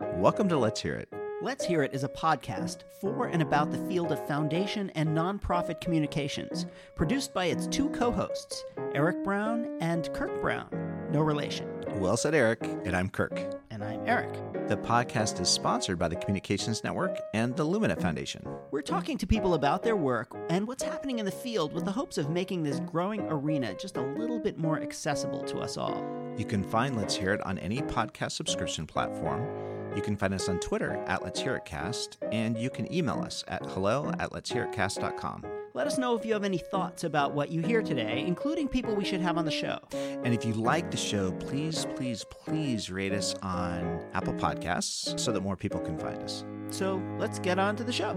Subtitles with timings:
[0.00, 1.12] Welcome to Let's Hear It.
[1.42, 5.80] Let's Hear It is a podcast for and about the field of foundation and nonprofit
[5.80, 8.64] communications, produced by its two co hosts,
[8.94, 10.68] Eric Brown and Kirk Brown.
[11.10, 11.66] No relation.
[11.96, 13.40] Well said, Eric, and I'm Kirk.
[13.70, 14.32] And I'm Eric.
[14.68, 18.46] The podcast is sponsored by the Communications Network and the Lumina Foundation.
[18.70, 21.92] We're talking to people about their work and what's happening in the field with the
[21.92, 26.04] hopes of making this growing arena just a little bit more accessible to us all.
[26.36, 29.67] You can find Let's Hear It on any podcast subscription platform.
[29.98, 33.18] You can find us on Twitter at Let's Hear It Cast, and you can email
[33.18, 35.44] us at hello at let's hear it cast.com.
[35.74, 38.94] Let us know if you have any thoughts about what you hear today, including people
[38.94, 39.80] we should have on the show.
[40.22, 45.32] And if you like the show, please, please, please rate us on Apple Podcasts so
[45.32, 46.44] that more people can find us.
[46.70, 48.14] So let's get on to the show.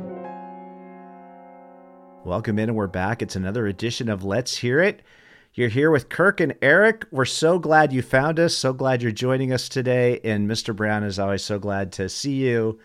[2.24, 3.24] Welcome in, and we're back.
[3.24, 5.02] It's another edition of Let's Hear It.
[5.54, 7.06] You're here with Kirk and Eric.
[7.12, 8.56] We're so glad you found us.
[8.56, 10.22] So glad you're joining us today.
[10.24, 10.74] And Mr.
[10.74, 12.80] Brown is always so glad to see you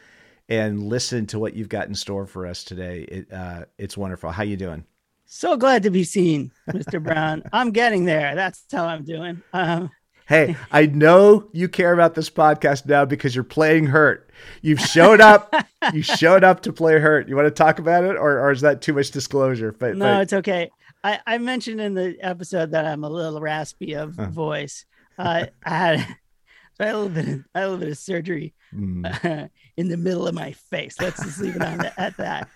[0.48, 3.02] and listen to what you've got in store for us today.
[3.02, 4.32] It, uh, it's wonderful.
[4.32, 4.84] How you doing?
[5.26, 7.00] So glad to be seen, Mr.
[7.00, 7.44] Brown.
[7.52, 8.34] I'm getting there.
[8.34, 9.42] That's how I'm doing.
[9.52, 9.88] Um,
[10.26, 14.28] hey, I know you care about this podcast now because you're playing hurt.
[14.60, 15.54] You've showed up.
[15.92, 17.28] you showed up to play hurt.
[17.28, 19.70] You want to talk about it, or, or is that too much disclosure?
[19.70, 20.22] But, no, but...
[20.22, 20.72] it's okay.
[21.06, 24.26] I, I mentioned in the episode that I'm a little raspy of huh.
[24.26, 24.86] voice.
[25.16, 25.98] Uh, I had
[26.80, 29.24] I had a little bit of, I had a little bit of surgery mm.
[29.24, 30.96] uh, in the middle of my face.
[31.00, 32.48] Let's just leave it on the, at that.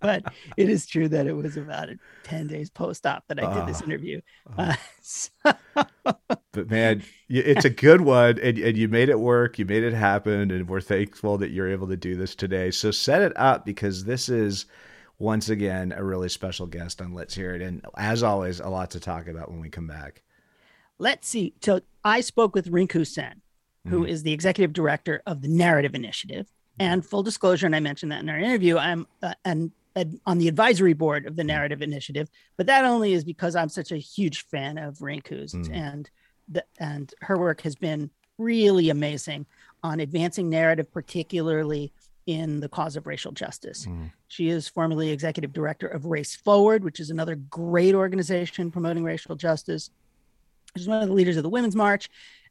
[0.00, 0.24] but
[0.56, 1.88] it is true that it was about
[2.24, 3.84] 10 days post-op that I did this ah.
[3.84, 4.20] interview.
[4.58, 5.30] Uh, so...
[5.44, 9.58] but man, it's a good one and, and you made it work.
[9.58, 10.50] You made it happen.
[10.50, 12.72] And we're thankful that you're able to do this today.
[12.72, 14.66] So set it up because this is–
[15.22, 17.62] once again a really special guest on Let's Hear It.
[17.62, 20.20] And as always, a lot to talk about when we come back.
[20.98, 21.54] Let's see.
[21.62, 23.40] So I spoke with Rinku Sen,
[23.88, 24.08] who mm-hmm.
[24.08, 26.48] is the executive director of the Narrative Initiative.
[26.80, 29.70] And full disclosure, and I mentioned that in our interview, I'm uh, and
[30.26, 31.48] on the advisory board of the mm-hmm.
[31.48, 35.70] Narrative Initiative, but that only is because I'm such a huge fan of Rinku's mm.
[35.72, 36.10] and
[36.48, 39.46] the, and her work has been really amazing
[39.82, 41.92] on advancing narrative, particularly
[42.26, 43.86] in the cause of racial justice.
[43.86, 44.10] Mm.
[44.28, 49.34] She is formerly executive director of Race Forward, which is another great organization promoting racial
[49.34, 49.90] justice.
[50.76, 52.08] She's one of the leaders of the Women's March,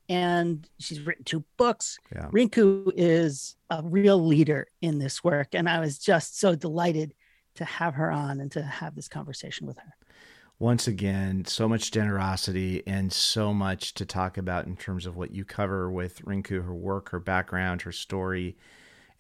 [0.10, 1.98] and she's written two books.
[2.14, 2.28] Yeah.
[2.31, 7.14] Rinku is a real leader in this work, and I was just so delighted
[7.56, 9.94] to have her on and to have this conversation with her.
[10.60, 15.31] Once again, so much generosity and so much to talk about in terms of what
[15.31, 18.56] you cover with Rinku, her work, her background, her story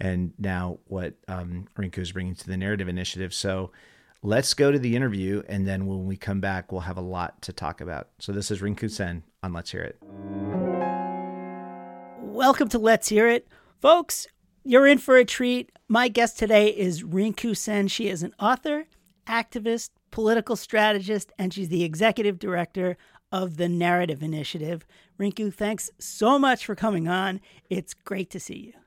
[0.01, 3.35] and now what um, Rinku is bringing to the narrative initiative.
[3.35, 3.71] So
[4.23, 7.39] let's go to the interview, and then when we come back, we'll have a lot
[7.43, 8.09] to talk about.
[8.17, 9.99] So this is Rinku Sen on Let's Hear It.
[12.19, 13.47] Welcome to Let's Hear It,
[13.79, 14.25] folks.
[14.63, 15.71] You're in for a treat.
[15.87, 17.87] My guest today is Rinku Sen.
[17.87, 18.87] She is an author,
[19.27, 22.97] activist, political strategist, and she's the executive director
[23.31, 24.83] of the Narrative Initiative.
[25.19, 27.39] Rinku, thanks so much for coming on.
[27.69, 28.80] It's great to see you.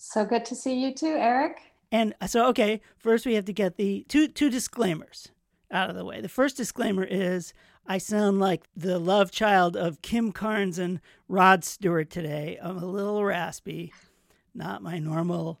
[0.00, 1.60] So good to see you too, Eric.
[1.92, 5.28] And so, okay, first we have to get the two two disclaimers
[5.70, 6.20] out of the way.
[6.20, 7.52] The first disclaimer is
[7.86, 12.58] I sound like the love child of Kim Carnes and Rod Stewart today.
[12.62, 13.92] I'm a little raspy,
[14.54, 15.60] not my normal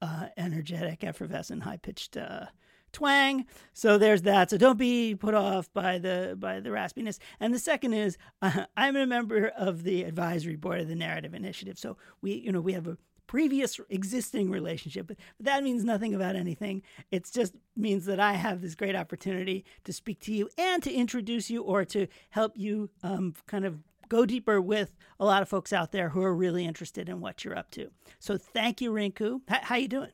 [0.00, 2.46] uh, energetic, effervescent, high pitched uh,
[2.92, 3.46] twang.
[3.72, 4.50] So there's that.
[4.50, 7.18] So don't be put off by the by the raspiness.
[7.40, 11.32] And the second is uh, I'm a member of the advisory board of the Narrative
[11.32, 11.78] Initiative.
[11.78, 12.98] So we you know we have a
[13.32, 15.06] previous existing relationship.
[15.06, 16.82] But that means nothing about anything.
[17.10, 20.92] It just means that I have this great opportunity to speak to you and to
[20.92, 23.78] introduce you or to help you um, kind of
[24.10, 27.42] go deeper with a lot of folks out there who are really interested in what
[27.42, 27.90] you're up to.
[28.18, 29.40] So thank you, Rinku.
[29.50, 30.12] H- how you doing?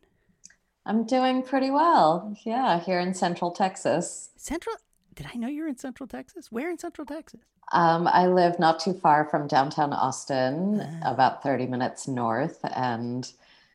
[0.87, 2.37] I'm doing pretty well.
[2.47, 4.31] Yeah, here in Central Texas.
[4.37, 4.77] Central?
[5.19, 6.53] Did I know you're in Central Texas?
[6.53, 7.41] Where in Central Texas?
[7.73, 11.13] Um, I live not too far from downtown Austin, ah.
[11.13, 12.61] about 30 minutes north.
[12.63, 13.29] And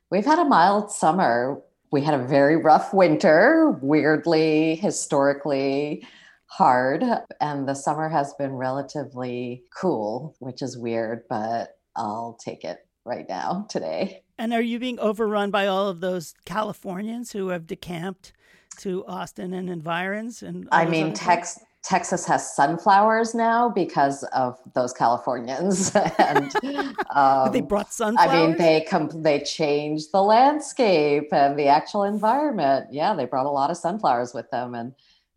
[0.10, 1.62] we've had a mild summer.
[1.92, 6.08] We had a very rough winter, weirdly, historically
[6.46, 7.04] hard.
[7.42, 13.28] And the summer has been relatively cool, which is weird, but I'll take it right
[13.28, 14.24] now today.
[14.38, 18.32] And are you being overrun by all of those Californians who have decamped
[18.76, 20.44] to Austin and environs?
[20.44, 26.54] And I mean, Tex- Texas has sunflowers now because of those Californians, and
[27.16, 28.32] um, they brought sunflowers.
[28.32, 32.88] I mean, they com- they changed the landscape and the actual environment.
[32.92, 34.94] Yeah, they brought a lot of sunflowers with them, and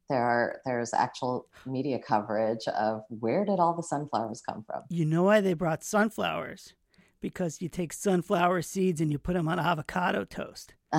[0.09, 4.83] there are there's actual media coverage of where did all the sunflowers come from.
[4.89, 6.75] You know why they brought sunflowers?
[7.21, 10.75] because you take sunflower seeds and you put them on avocado toast.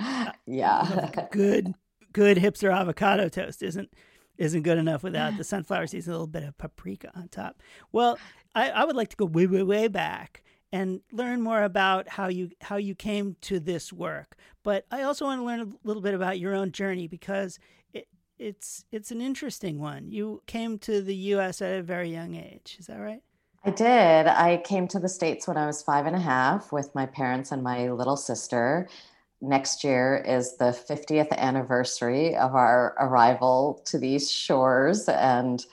[0.00, 1.10] Uh, yeah.
[1.30, 1.74] good
[2.12, 3.92] good hipster avocado toast isn't
[4.38, 7.62] isn't good enough without the sunflower seeds and a little bit of paprika on top.
[7.92, 8.18] Well,
[8.54, 12.28] I, I would like to go way, way, way back and learn more about how
[12.28, 14.36] you how you came to this work.
[14.62, 17.58] But I also want to learn a little bit about your own journey because
[17.92, 18.08] it,
[18.38, 20.10] it's it's an interesting one.
[20.10, 21.62] You came to the U.S.
[21.62, 22.76] at a very young age.
[22.78, 23.22] Is that right?
[23.64, 24.28] I did.
[24.28, 27.50] I came to the States when I was five and a half with my parents
[27.50, 28.88] and my little sister
[29.40, 35.64] next year is the 50th anniversary of our arrival to these shores and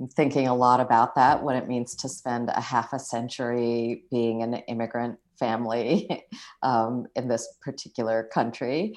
[0.00, 4.04] I'm thinking a lot about that what it means to spend a half a century
[4.10, 6.24] being an immigrant family
[6.62, 8.94] um, in this particular country.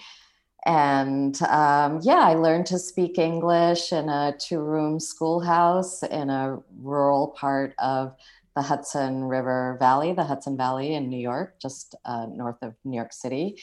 [0.66, 6.58] And um, yeah i learned to speak english in a two room schoolhouse in a
[6.82, 8.16] rural part of
[8.56, 12.96] the hudson river valley the hudson valley in new york just uh, north of new
[12.96, 13.62] york city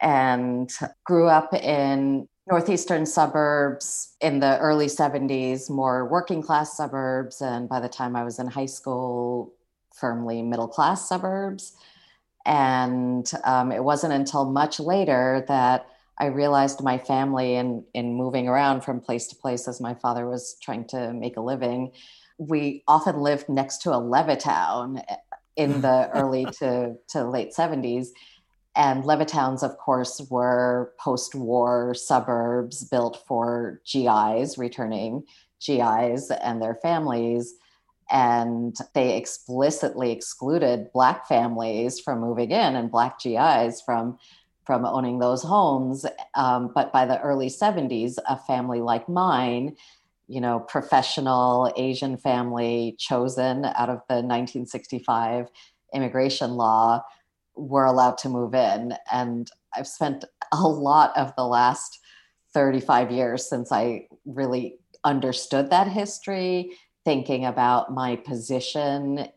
[0.00, 0.70] and
[1.04, 7.40] grew up in northeastern suburbs in the early 70s, more working class suburbs.
[7.40, 9.52] And by the time I was in high school,
[9.94, 11.74] firmly middle class suburbs.
[12.46, 15.86] And um, it wasn't until much later that
[16.18, 20.28] I realized my family, in, in moving around from place to place as my father
[20.28, 21.92] was trying to make a living,
[22.38, 25.02] we often lived next to a Levittown
[25.56, 28.08] in the early to, to late 70s
[28.76, 35.24] and Levittown's, of course, were post war suburbs built for GIs, returning
[35.64, 37.54] GIs and their families.
[38.10, 44.18] And they explicitly excluded Black families from moving in and Black GIs from,
[44.64, 46.06] from owning those homes.
[46.34, 49.76] Um, but by the early 70s, a family like mine,
[50.28, 55.48] you know, professional Asian family chosen out of the 1965
[55.92, 57.02] immigration law
[57.56, 58.94] were allowed to move in.
[59.12, 62.00] And I've spent a lot of the last
[62.52, 66.72] 35 years since I really understood that history,
[67.04, 69.28] thinking about my position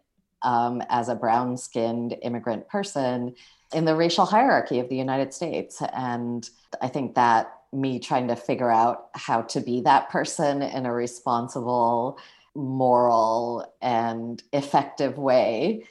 [0.42, 3.36] um, as a brown skinned immigrant person
[3.74, 5.82] in the racial hierarchy of the United States.
[5.94, 6.48] And
[6.82, 10.94] I think that me trying to figure out how to be that person in a
[10.94, 12.20] responsible,
[12.56, 15.86] moral, and effective way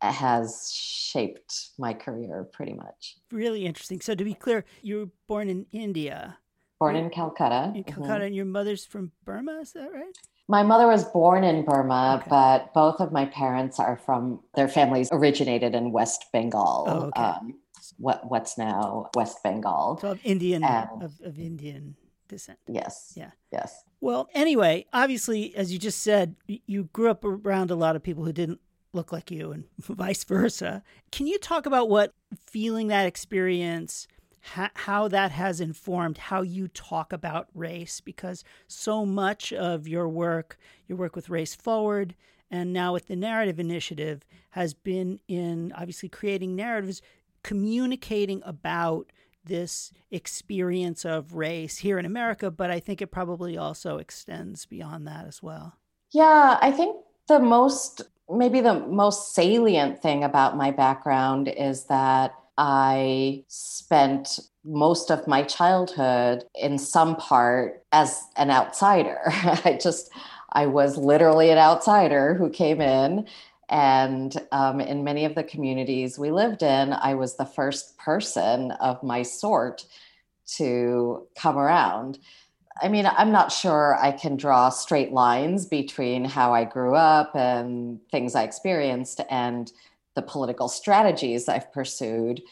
[0.00, 3.16] has shaped my career pretty much.
[3.30, 4.00] Really interesting.
[4.00, 6.38] So to be clear, you were born in India.
[6.78, 7.72] Born in Calcutta.
[7.74, 8.22] In Calcutta, mm-hmm.
[8.22, 10.16] and your mother's from Burma, is that right?
[10.48, 12.30] My mother was born in Burma, okay.
[12.30, 16.84] but both of my parents are from their families originated in West Bengal.
[16.88, 17.20] Oh, okay.
[17.20, 17.54] Um,
[17.98, 19.98] what what's now West Bengal.
[20.00, 21.94] So of Indian and, of, of Indian
[22.28, 22.58] descent.
[22.66, 23.12] Yes.
[23.14, 23.30] Yeah.
[23.52, 23.84] Yes.
[24.00, 28.24] Well, anyway, obviously, as you just said, you grew up around a lot of people
[28.24, 28.60] who didn't
[28.92, 30.82] look like you and vice versa.
[31.10, 32.14] Can you talk about what
[32.46, 34.06] feeling that experience,
[34.42, 38.00] ha- how that has informed how you talk about race?
[38.00, 40.58] Because so much of your work,
[40.88, 42.14] your work with Race Forward,
[42.50, 47.00] and now with the Narrative Initiative, has been in obviously creating narratives,
[47.42, 49.12] communicating about
[49.44, 55.06] this experience of race here in America, but I think it probably also extends beyond
[55.06, 55.76] that as well.
[56.10, 56.96] Yeah, I think
[57.28, 65.10] the most maybe the most salient thing about my background is that I spent most
[65.10, 69.20] of my childhood in some part as an outsider.
[69.26, 70.10] I just,
[70.52, 73.26] I was literally an outsider who came in.
[73.68, 78.72] And um, in many of the communities we lived in, I was the first person
[78.72, 79.86] of my sort
[80.56, 82.18] to come around.
[82.82, 87.34] I mean, I'm not sure I can draw straight lines between how I grew up
[87.34, 89.70] and things I experienced and
[90.14, 92.42] the political strategies I've pursued.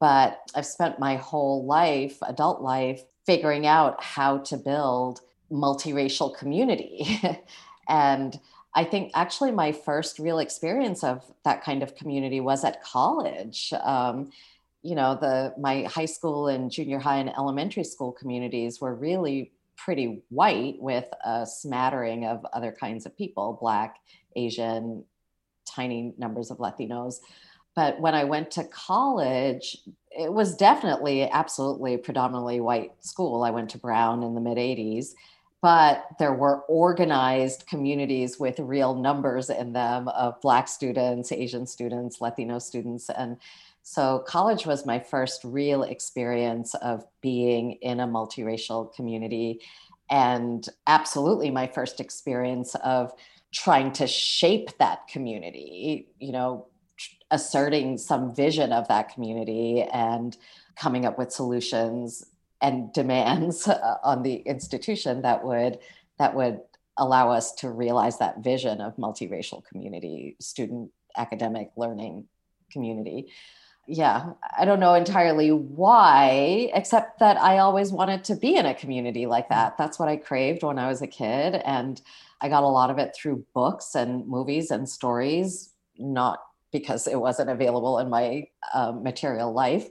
[0.00, 7.20] But I've spent my whole life, adult life, figuring out how to build multiracial community.
[7.88, 8.38] and
[8.74, 13.72] I think actually my first real experience of that kind of community was at college.
[13.82, 14.30] Um,
[14.82, 19.52] you know, the my high school and junior high and elementary school communities were really
[19.76, 23.96] pretty white with a smattering of other kinds of people black
[24.36, 25.04] asian
[25.66, 27.16] tiny numbers of latinos.
[27.74, 29.78] But when i went to college
[30.10, 33.42] it was definitely absolutely predominantly white school.
[33.42, 35.14] I went to brown in the mid 80s
[35.64, 42.20] but there were organized communities with real numbers in them of black students asian students
[42.20, 43.38] latino students and
[43.86, 49.60] so, college was my first real experience of being in a multiracial community,
[50.10, 53.12] and absolutely my first experience of
[53.52, 56.66] trying to shape that community, you know,
[57.30, 60.38] asserting some vision of that community and
[60.76, 62.24] coming up with solutions
[62.62, 65.78] and demands uh, on the institution that would
[66.18, 66.58] that would
[66.96, 72.24] allow us to realize that vision of multiracial community student academic learning
[72.70, 73.28] community
[73.86, 78.74] yeah i don't know entirely why except that i always wanted to be in a
[78.74, 82.00] community like that that's what i craved when i was a kid and
[82.40, 86.40] i got a lot of it through books and movies and stories not
[86.72, 89.88] because it wasn't available in my uh, material life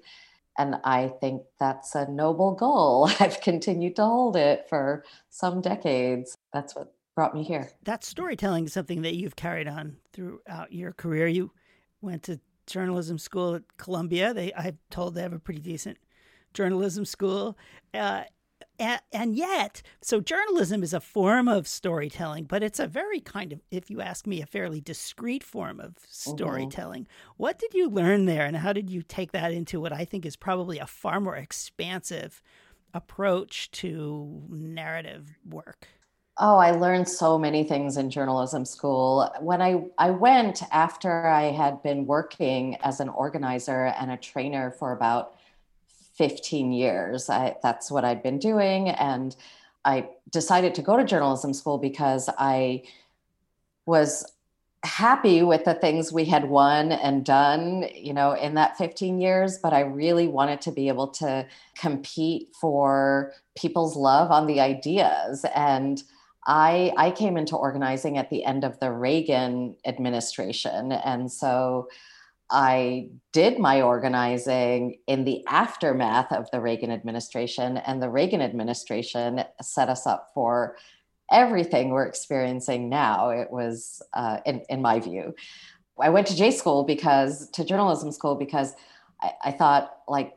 [0.58, 3.10] and I think that's a noble goal.
[3.20, 6.38] I've continued to hold it for some decades.
[6.52, 7.72] That's what brought me here.
[7.84, 11.28] That storytelling is something that you've carried on throughout your career.
[11.28, 11.52] You
[12.02, 14.34] went to journalism school at Columbia.
[14.34, 15.98] They, I'm told, they have a pretty decent
[16.54, 17.58] journalism school.
[17.94, 18.24] Uh,
[18.80, 23.54] and, and, yet, so journalism is a form of storytelling, but it's a very kind
[23.54, 26.32] of, if you ask me, a fairly discrete form of mm-hmm.
[26.36, 27.04] storytelling.
[27.04, 27.34] Mm-hmm.
[27.38, 30.26] What did you learn there, and how did you take that into what I think
[30.26, 32.42] is probably a far more expansive
[32.94, 35.88] approach to narrative work?
[36.40, 39.32] Oh, I learned so many things in journalism school.
[39.40, 44.72] When I, I went after I had been working as an organizer and a trainer
[44.72, 45.36] for about
[46.16, 47.30] 15 years.
[47.30, 48.90] I, that's what I'd been doing.
[48.90, 49.36] And
[49.86, 52.84] I decided to go to journalism school because I
[53.86, 54.26] was
[54.84, 59.58] happy with the things we had won and done, you know, in that 15 years,
[59.58, 65.46] but I really wanted to be able to compete for people's love on the ideas.
[65.56, 66.04] And
[66.46, 70.92] I I came into organizing at the end of the Reagan administration.
[70.92, 71.88] And so
[72.50, 79.44] I did my organizing in the aftermath of the Reagan administration, and the Reagan administration
[79.62, 80.76] set us up for
[81.32, 83.30] everything we're experiencing now.
[83.30, 85.34] It was, uh, in, in my view,
[86.00, 88.74] I went to J school because to journalism school because
[89.22, 90.34] I, I thought like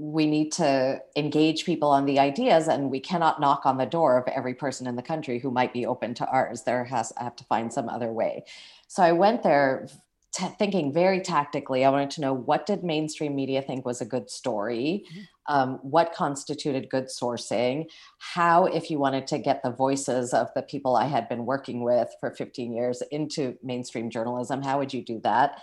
[0.00, 4.16] we need to engage people on the ideas and we cannot knock on the door
[4.16, 7.24] of every person in the country who might be open to ours there has I
[7.24, 8.44] have to find some other way
[8.88, 9.88] so i went there
[10.32, 11.84] t- thinking very tactically.
[11.84, 15.54] I wanted to know what did mainstream media think was a good story, mm-hmm.
[15.54, 17.86] um, what constituted good sourcing,
[18.18, 21.82] how, if you wanted to get the voices of the people I had been working
[21.82, 25.62] with for 15 years into mainstream journalism, how would you do that?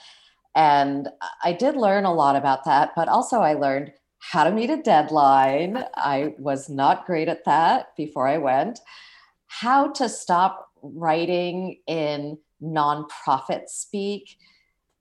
[0.55, 1.09] And
[1.43, 3.93] I did learn a lot about that, but also I learned
[4.31, 5.83] how to meet a deadline.
[5.95, 8.79] I was not great at that before I went.
[9.47, 14.37] How to stop writing in nonprofit speak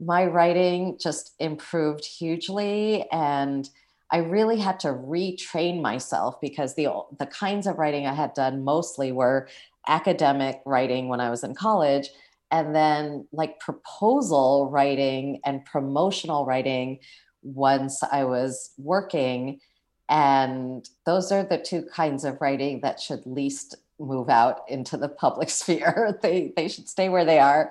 [0.00, 3.68] my writing just improved hugely and
[4.10, 8.62] I really had to retrain myself because the the kinds of writing I had done
[8.62, 9.48] mostly were
[9.88, 12.10] academic writing when I was in college
[12.50, 17.00] and then like proposal writing and promotional writing
[17.46, 19.60] once I was working
[20.08, 25.08] and those are the two kinds of writing that should least move out into the
[25.08, 27.70] public sphere they they should stay where they are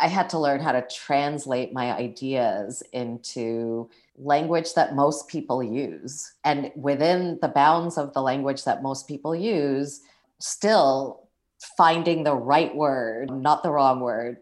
[0.00, 6.32] I had to learn how to translate my ideas into language that most people use.
[6.44, 10.00] And within the bounds of the language that most people use,
[10.40, 11.28] still
[11.76, 14.38] finding the right word, not the wrong word.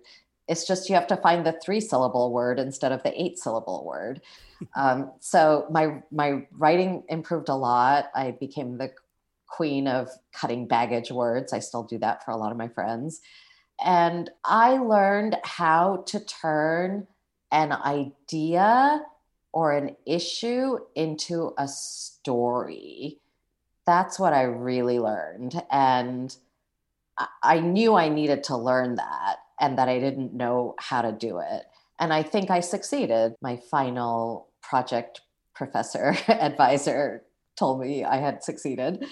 [0.48, 3.84] It's just you have to find the three syllable word instead of the eight syllable
[3.84, 4.22] word.
[4.76, 8.10] um, so my my writing improved a lot.
[8.14, 8.92] I became the
[9.48, 11.52] queen of cutting baggage words.
[11.52, 13.20] I still do that for a lot of my friends.
[13.84, 17.06] And I learned how to turn
[17.52, 19.02] an idea
[19.52, 23.20] or an issue into a story.
[23.86, 25.62] That's what I really learned.
[25.70, 26.34] And
[27.42, 31.38] I knew I needed to learn that and that I didn't know how to do
[31.38, 31.64] it.
[31.98, 33.34] And I think I succeeded.
[33.40, 35.22] My final project
[35.54, 37.22] professor advisor
[37.56, 39.06] told me I had succeeded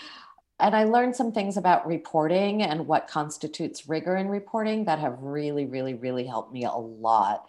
[0.60, 5.18] and I learned some things about reporting and what constitutes rigor in reporting that have
[5.20, 7.46] really, really, really helped me a lot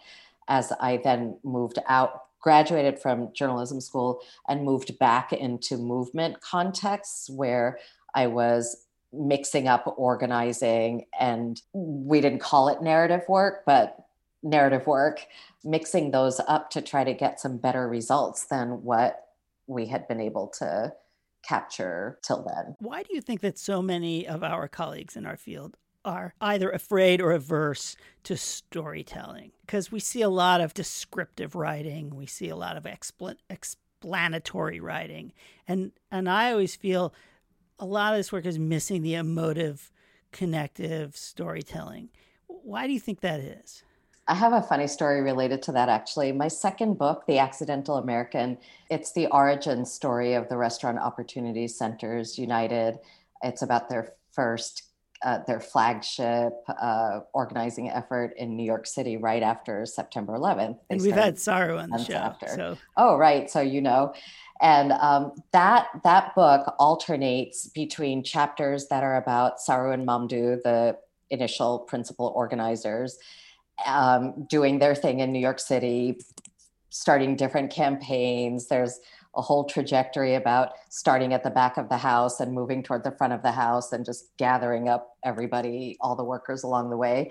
[0.48, 7.30] as I then moved out, graduated from journalism school, and moved back into movement contexts
[7.30, 7.78] where
[8.14, 8.85] I was
[9.18, 14.06] mixing up organizing and we didn't call it narrative work, but
[14.42, 15.26] narrative work,
[15.64, 19.26] mixing those up to try to get some better results than what
[19.66, 20.92] we had been able to
[21.42, 22.76] capture till then.
[22.78, 26.70] Why do you think that so many of our colleagues in our field are either
[26.70, 29.52] afraid or averse to storytelling?
[29.62, 34.80] Because we see a lot of descriptive writing, we see a lot of expl- explanatory
[34.80, 35.32] writing,
[35.66, 37.12] and and I always feel
[37.78, 39.90] a lot of this work is missing the emotive,
[40.32, 42.08] connective storytelling.
[42.46, 43.82] Why do you think that is?
[44.28, 46.32] I have a funny story related to that actually.
[46.32, 48.58] My second book, The Accidental American,
[48.90, 52.98] it's the origin story of the Restaurant Opportunity Centers United.
[53.44, 54.82] It's about their first,
[55.24, 60.78] uh, their flagship uh, organizing effort in New York City right after September 11th.
[60.88, 62.14] They and we've had Saru on the show.
[62.14, 62.48] After.
[62.48, 62.78] So.
[62.96, 63.48] Oh, right.
[63.48, 64.12] So you know.
[64.60, 70.96] And um, that that book alternates between chapters that are about Saru and Mamdouh, the
[71.30, 73.18] initial principal organizers,
[73.86, 76.18] um, doing their thing in New York City,
[76.90, 78.68] starting different campaigns.
[78.68, 79.00] There's
[79.36, 83.10] a whole trajectory about starting at the back of the house and moving toward the
[83.10, 87.30] front of the house and just gathering up everybody, all the workers along the way.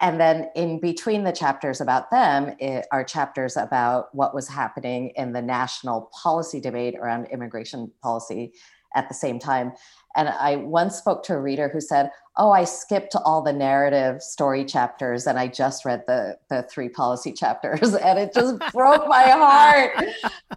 [0.00, 5.12] And then in between the chapters about them it, are chapters about what was happening
[5.16, 8.52] in the national policy debate around immigration policy
[8.94, 9.72] at the same time.
[10.16, 14.22] And I once spoke to a reader who said, Oh, I skipped all the narrative
[14.22, 17.94] story chapters and I just read the, the three policy chapters.
[17.94, 20.04] And it just broke my heart.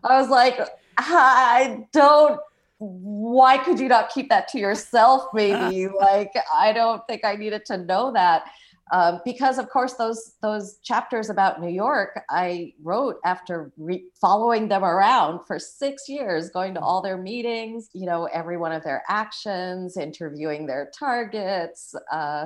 [0.03, 0.59] I was like,
[0.97, 2.39] I don't,
[2.77, 5.87] why could you not keep that to yourself, maybe?
[5.99, 8.45] like, I don't think I needed to know that.
[8.91, 14.67] Um, because of course those those chapters about New York I wrote after re- following
[14.67, 18.83] them around for six years, going to all their meetings, you know, every one of
[18.83, 21.95] their actions, interviewing their targets.
[22.11, 22.45] Uh,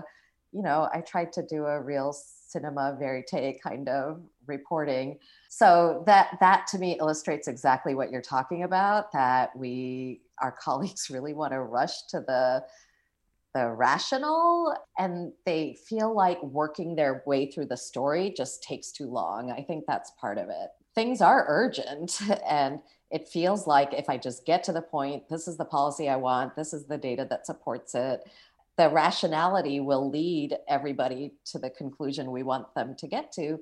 [0.52, 5.20] you know, I tried to do a real cinema verite kind of reporting.
[5.50, 9.12] So that that to me illustrates exactly what you're talking about.
[9.12, 12.64] That we our colleagues really want to rush to the
[13.54, 19.08] the rational and they feel like working their way through the story just takes too
[19.08, 19.52] long.
[19.52, 20.70] I think that's part of it.
[20.94, 22.80] Things are urgent and
[23.12, 26.16] it feels like if I just get to the point, this is the policy I
[26.16, 28.22] want, this is the data that supports it,
[28.78, 33.60] the rationality will lead everybody to the conclusion we want them to get to.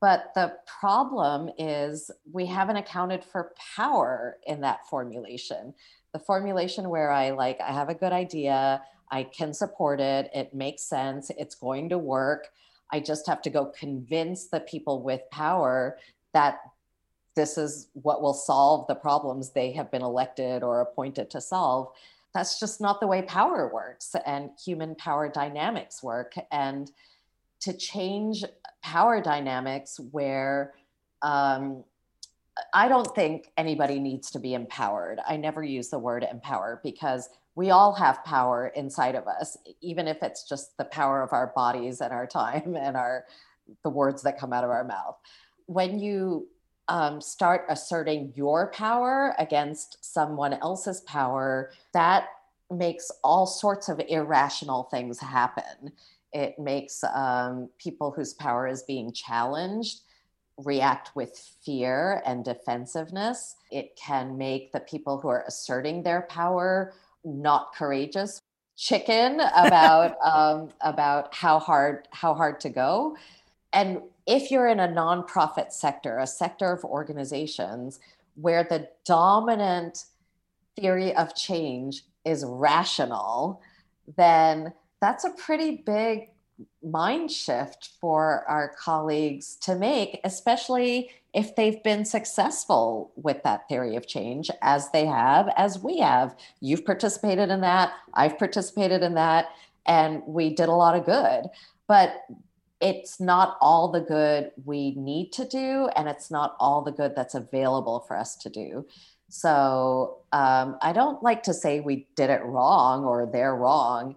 [0.00, 5.74] But the problem is we haven't accounted for power in that formulation.
[6.12, 8.82] The formulation where I like, I have a good idea,
[9.14, 10.28] I can support it.
[10.34, 11.30] It makes sense.
[11.38, 12.48] It's going to work.
[12.92, 15.98] I just have to go convince the people with power
[16.32, 16.58] that
[17.36, 21.92] this is what will solve the problems they have been elected or appointed to solve.
[22.34, 26.34] That's just not the way power works and human power dynamics work.
[26.50, 26.90] And
[27.60, 28.44] to change
[28.82, 30.74] power dynamics where
[31.22, 31.84] um,
[32.72, 35.20] I don't think anybody needs to be empowered.
[35.24, 40.08] I never use the word empower because we all have power inside of us, even
[40.08, 43.24] if it's just the power of our bodies and our time and our
[43.82, 45.16] the words that come out of our mouth.
[45.66, 46.48] When you
[46.88, 52.28] um, start asserting your power against someone else's power, that
[52.70, 55.92] makes all sorts of irrational things happen.
[56.34, 60.00] It makes um, people whose power is being challenged
[60.58, 63.56] react with fear and defensiveness.
[63.70, 66.92] It can make the people who are asserting their power
[67.24, 68.40] not courageous
[68.76, 73.16] chicken about um, about how hard how hard to go.
[73.72, 78.00] And if you're in a nonprofit sector a sector of organizations
[78.36, 80.04] where the dominant
[80.76, 83.60] theory of change is rational
[84.16, 86.30] then that's a pretty big
[86.82, 93.96] mind shift for our colleagues to make, especially if they've been successful with that theory
[93.96, 96.36] of change, as they have, as we have.
[96.60, 99.48] You've participated in that, I've participated in that,
[99.84, 101.50] and we did a lot of good.
[101.88, 102.22] But
[102.80, 107.16] it's not all the good we need to do, and it's not all the good
[107.16, 108.86] that's available for us to do.
[109.28, 114.16] So um, I don't like to say we did it wrong or they're wrong.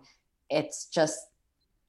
[0.50, 1.20] It's just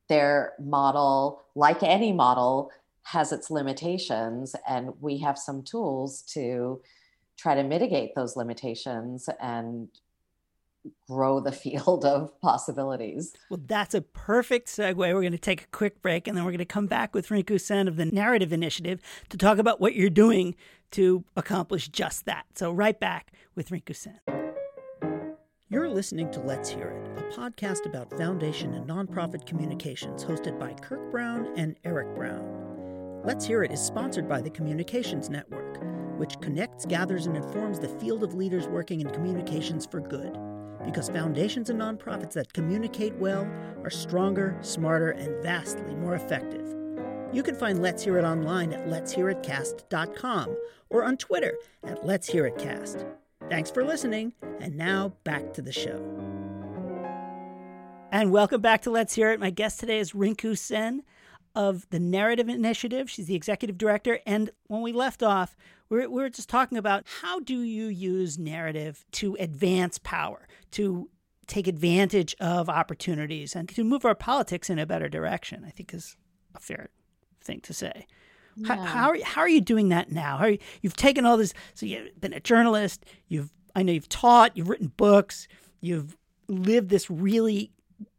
[0.08, 2.70] their model, like any model,
[3.08, 6.78] has its limitations, and we have some tools to
[7.38, 9.88] try to mitigate those limitations and
[11.08, 13.32] grow the field of possibilities.
[13.48, 14.96] Well, that's a perfect segue.
[14.96, 17.28] We're going to take a quick break and then we're going to come back with
[17.28, 20.54] Rinku Sen of the Narrative Initiative to talk about what you're doing
[20.90, 22.44] to accomplish just that.
[22.56, 24.20] So, right back with Rinku Sen.
[25.70, 30.74] You're listening to Let's Hear It, a podcast about foundation and nonprofit communications hosted by
[30.74, 32.87] Kirk Brown and Eric Brown.
[33.24, 35.82] Let's Hear It is sponsored by the Communications Network,
[36.18, 40.38] which connects, gathers, and informs the field of leaders working in communications for good.
[40.84, 43.44] Because foundations and nonprofits that communicate well
[43.82, 46.74] are stronger, smarter, and vastly more effective.
[47.32, 50.56] You can find Let's Hear It online at letshearitcast.com
[50.88, 53.04] or on Twitter at Let's Hear It Cast.
[53.50, 55.98] Thanks for listening, and now back to the show.
[58.12, 59.40] And welcome back to Let's Hear It.
[59.40, 61.02] My guest today is Rinku Sen.
[61.58, 63.10] of the Narrative Initiative.
[63.10, 64.20] She's the executive director.
[64.24, 65.56] And when we left off,
[65.88, 71.10] we we're, we're just talking about how do you use narrative to advance power, to
[71.48, 75.92] take advantage of opportunities, and to move our politics in a better direction, I think
[75.92, 76.16] is
[76.54, 76.90] a fair
[77.42, 78.06] thing to say.
[78.54, 78.76] Yeah.
[78.76, 80.36] How, how, are, how are you doing that now?
[80.36, 84.08] How you, you've taken all this, so you've been a journalist, you've I know you've
[84.08, 85.48] taught, you've written books,
[85.80, 86.16] you've
[86.46, 87.72] lived this really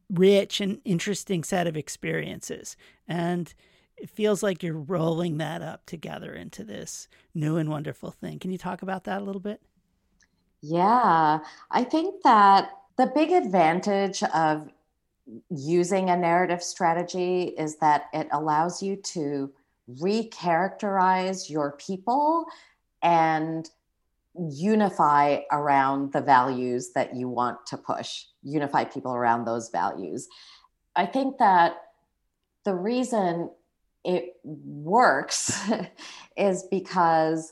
[0.10, 2.76] rich and interesting set of experiences.
[3.08, 3.54] And
[3.98, 8.40] it feels like you're rolling that up together into this new and wonderful thing.
[8.40, 9.62] Can you talk about that a little bit?
[10.62, 11.40] Yeah,
[11.72, 14.70] I think that the big advantage of
[15.50, 19.52] using a narrative strategy is that it allows you to
[20.02, 22.46] recharacterize your people
[23.02, 23.70] and
[24.36, 30.28] unify around the values that you want to push, unify people around those values.
[30.96, 31.78] I think that
[32.66, 33.50] the reason
[34.04, 35.60] it works
[36.38, 37.52] is because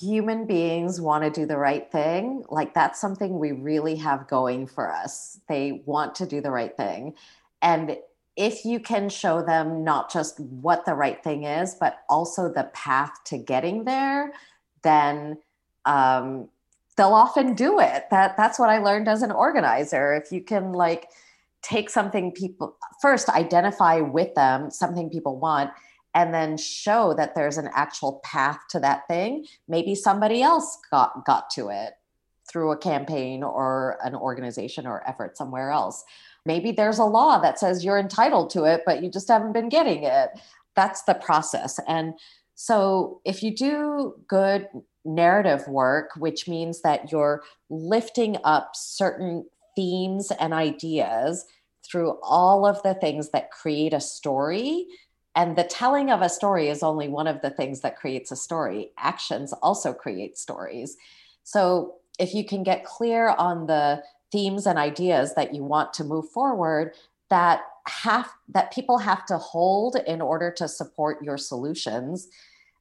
[0.00, 2.44] human beings want to do the right thing.
[2.50, 5.40] Like that's something we really have going for us.
[5.48, 7.14] They want to do the right thing.
[7.62, 7.96] And
[8.36, 12.70] if you can show them not just what the right thing is, but also the
[12.74, 14.32] path to getting there,
[14.82, 15.38] then
[15.84, 16.48] um,
[16.96, 18.04] they'll often do it.
[18.10, 20.14] That that's what I learned as an organizer.
[20.14, 21.08] If you can like
[21.62, 25.70] take something people first identify with them, something people want,
[26.14, 29.46] and then show that there's an actual path to that thing.
[29.68, 31.94] Maybe somebody else got got to it
[32.50, 36.04] through a campaign or an organization or effort somewhere else.
[36.44, 39.68] Maybe there's a law that says you're entitled to it, but you just haven't been
[39.68, 40.30] getting it.
[40.74, 41.78] That's the process.
[41.86, 42.14] And
[42.54, 44.68] so if you do good
[45.04, 51.46] narrative work, which means that you're lifting up certain themes and ideas
[51.84, 54.86] through all of the things that create a story.
[55.34, 58.36] And the telling of a story is only one of the things that creates a
[58.36, 58.90] story.
[58.98, 60.96] Actions also create stories.
[61.42, 66.04] So if you can get clear on the themes and ideas that you want to
[66.04, 66.94] move forward,
[67.30, 72.28] that have that people have to hold in order to support your solutions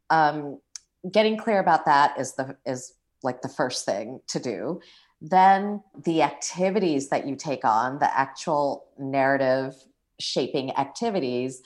[0.09, 0.59] um,
[1.09, 4.81] getting clear about that is the is like the first thing to do.
[5.21, 9.75] Then the activities that you take on the actual narrative
[10.19, 11.61] shaping activities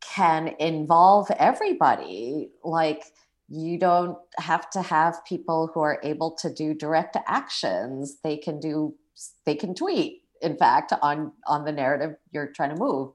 [0.00, 2.50] can involve everybody.
[2.62, 3.04] Like
[3.48, 8.18] you don't have to have people who are able to do direct actions.
[8.22, 8.94] They can do
[9.44, 13.12] they can tweet in fact on on the narrative you're trying to move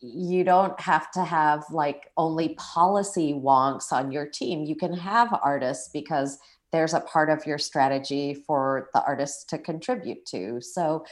[0.00, 4.64] you don't have to have like only policy wonks on your team.
[4.64, 6.38] You can have artists because
[6.72, 10.60] there's a part of your strategy for the artists to contribute to.
[10.60, 11.04] So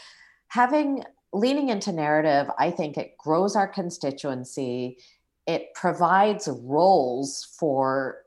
[0.48, 4.98] having leaning into narrative, I think it grows our constituency.
[5.46, 8.24] It provides roles for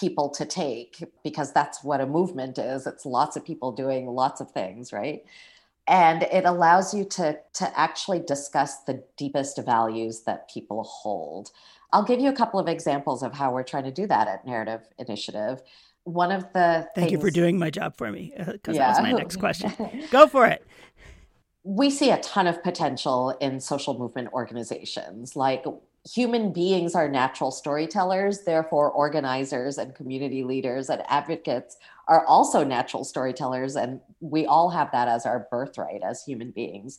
[0.00, 2.86] people to take because that's what a movement is.
[2.86, 5.24] It's lots of people doing lots of things, right?
[5.90, 11.50] And it allows you to to actually discuss the deepest values that people hold.
[11.92, 14.46] I'll give you a couple of examples of how we're trying to do that at
[14.46, 15.60] narrative initiative.
[16.04, 18.92] One of the thank things, you for doing my job for me uh, because yeah.
[18.92, 19.72] that was my next question.
[20.10, 20.64] Go for it.
[21.64, 25.34] We see a ton of potential in social movement organizations.
[25.34, 25.64] Like
[26.08, 31.76] human beings are natural storytellers therefore organizers and community leaders and advocates
[32.10, 36.98] are also natural storytellers and we all have that as our birthright as human beings.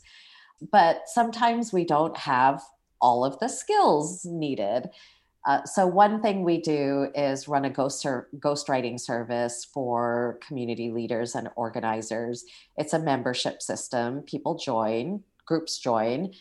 [0.71, 2.63] But sometimes we don't have
[3.01, 4.89] all of the skills needed.
[5.45, 10.91] Uh, so one thing we do is run a ghost ser- ghostwriting service for community
[10.91, 12.45] leaders and organizers.
[12.77, 14.21] It's a membership system.
[14.21, 16.31] People join groups join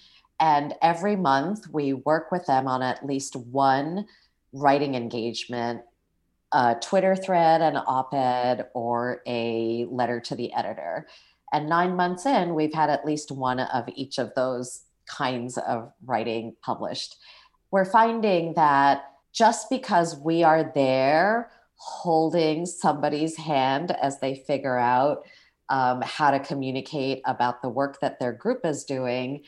[0.40, 4.06] and every month we work with them on at least one
[4.52, 5.82] writing engagement,
[6.52, 11.06] a Twitter thread, an op ed, or a letter to the editor.
[11.52, 15.92] And nine months in, we've had at least one of each of those kinds of
[16.04, 17.16] writing published.
[17.70, 25.24] We're finding that just because we are there holding somebody's hand as they figure out
[25.68, 29.42] um, how to communicate about the work that their group is doing,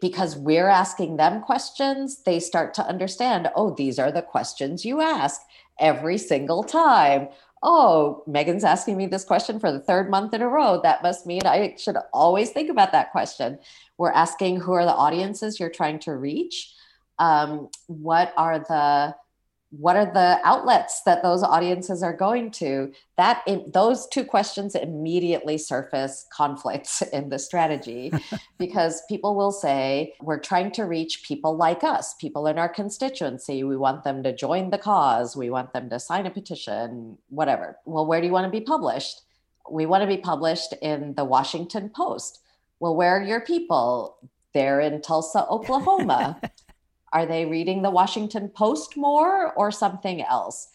[0.00, 5.00] because we're asking them questions, they start to understand oh, these are the questions you
[5.00, 5.40] ask
[5.80, 7.28] every single time.
[7.62, 10.80] Oh, Megan's asking me this question for the third month in a row.
[10.82, 13.58] That must mean I should always think about that question.
[13.98, 16.72] We're asking who are the audiences you're trying to reach?
[17.18, 19.14] Um, what are the
[19.70, 24.74] what are the outlets that those audiences are going to that in, those two questions
[24.74, 28.12] immediately surface conflicts in the strategy
[28.58, 33.62] because people will say we're trying to reach people like us people in our constituency.
[33.62, 35.36] We want them to join the cause.
[35.36, 37.78] We want them to sign a petition whatever.
[37.84, 39.22] Well where do you want to be published?
[39.70, 42.40] We want to be published in the washington post.
[42.80, 44.16] Well where are your people?
[44.52, 46.40] They're in tulsa oklahoma
[47.12, 50.68] Are they reading the Washington Post more or something else?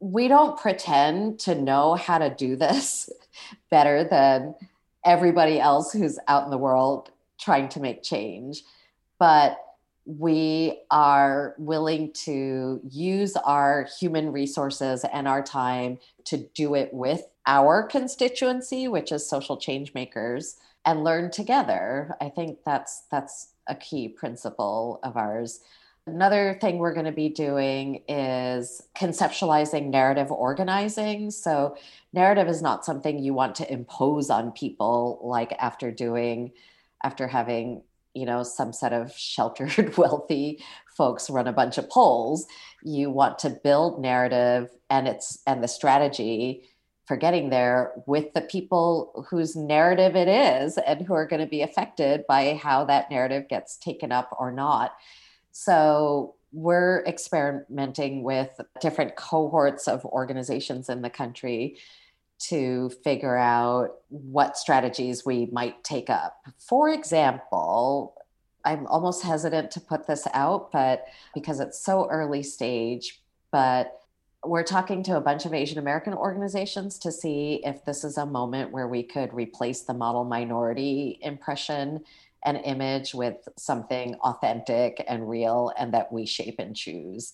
[0.00, 3.10] We don't pretend to know how to do this
[3.70, 4.54] better than
[5.04, 8.62] everybody else who's out in the world trying to make change.
[9.18, 9.58] But
[10.06, 17.22] we are willing to use our human resources and our time to do it with
[17.46, 22.16] our constituency, which is social change makers, and learn together.
[22.20, 25.60] I think that's that's a key principle of ours.
[26.06, 31.30] Another thing we're going to be doing is conceptualizing narrative organizing.
[31.30, 31.76] So,
[32.12, 36.52] narrative is not something you want to impose on people like after doing,
[37.04, 37.82] after having,
[38.14, 40.62] you know, some set of sheltered, wealthy
[41.00, 42.46] folks run a bunch of polls.
[42.82, 46.68] You want to build narrative and it's and the strategy
[47.10, 51.48] for getting there with the people whose narrative it is and who are going to
[51.48, 54.94] be affected by how that narrative gets taken up or not.
[55.50, 61.78] So we're experimenting with different cohorts of organizations in the country
[62.42, 66.40] to figure out what strategies we might take up.
[66.60, 68.14] For example,
[68.64, 73.20] I'm almost hesitant to put this out, but because it's so early stage,
[73.50, 73.99] but
[74.44, 78.24] we're talking to a bunch of Asian American organizations to see if this is a
[78.24, 82.00] moment where we could replace the model minority impression
[82.44, 87.32] and image with something authentic and real and that we shape and choose.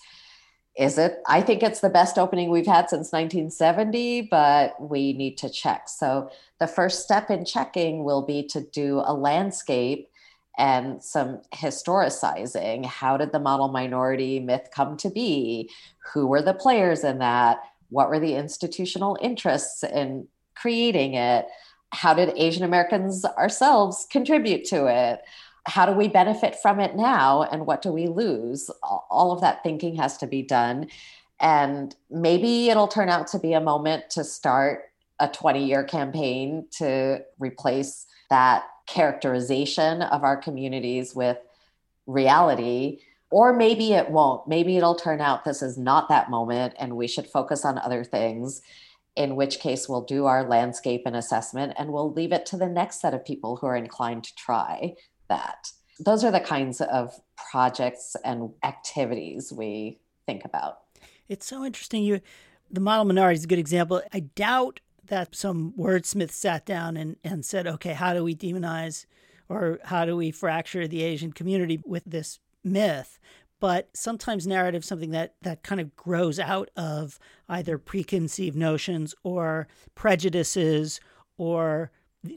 [0.76, 1.18] Is it?
[1.26, 5.88] I think it's the best opening we've had since 1970, but we need to check.
[5.88, 10.10] So, the first step in checking will be to do a landscape
[10.58, 12.86] and some historicizing.
[12.86, 15.70] How did the model minority myth come to be?
[16.12, 17.58] Who were the players in that?
[17.90, 21.46] What were the institutional interests in creating it?
[21.92, 25.20] How did Asian Americans ourselves contribute to it?
[25.66, 27.42] How do we benefit from it now?
[27.42, 28.70] And what do we lose?
[28.82, 30.88] All of that thinking has to be done.
[31.40, 34.84] And maybe it'll turn out to be a moment to start
[35.18, 41.38] a 20 year campaign to replace that characterization of our communities with
[42.06, 43.00] reality.
[43.30, 44.46] Or maybe it won't.
[44.46, 48.04] Maybe it'll turn out this is not that moment and we should focus on other
[48.04, 48.62] things,
[49.16, 52.68] in which case we'll do our landscape and assessment and we'll leave it to the
[52.68, 54.94] next set of people who are inclined to try
[55.28, 55.70] that.
[55.98, 57.18] Those are the kinds of
[57.50, 60.78] projects and activities we think about.
[61.28, 62.04] It's so interesting.
[62.04, 62.20] You,
[62.70, 64.02] the model minority is a good example.
[64.12, 69.06] I doubt that some wordsmith sat down and, and said, okay, how do we demonize
[69.48, 73.18] or how do we fracture the Asian community with this myth?
[73.58, 79.66] But sometimes narrative something that, that kind of grows out of either preconceived notions or
[79.94, 81.00] prejudices
[81.38, 81.90] or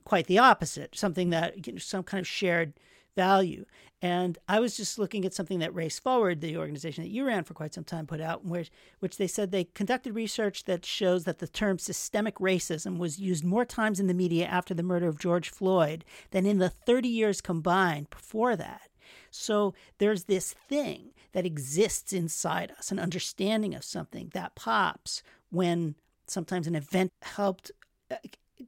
[0.03, 2.73] quite the opposite, something that some kind of shared
[3.19, 3.65] value.
[4.01, 7.43] And I was just looking at something that Race Forward, the organization that you ran
[7.43, 11.25] for quite some time, put out, which, which they said they conducted research that shows
[11.25, 15.09] that the term systemic racism was used more times in the media after the murder
[15.09, 18.89] of George Floyd than in the 30 years combined before that.
[19.31, 25.95] So there's this thing that exists inside us, an understanding of something that pops when
[26.25, 27.71] sometimes an event helped
[28.09, 28.15] uh,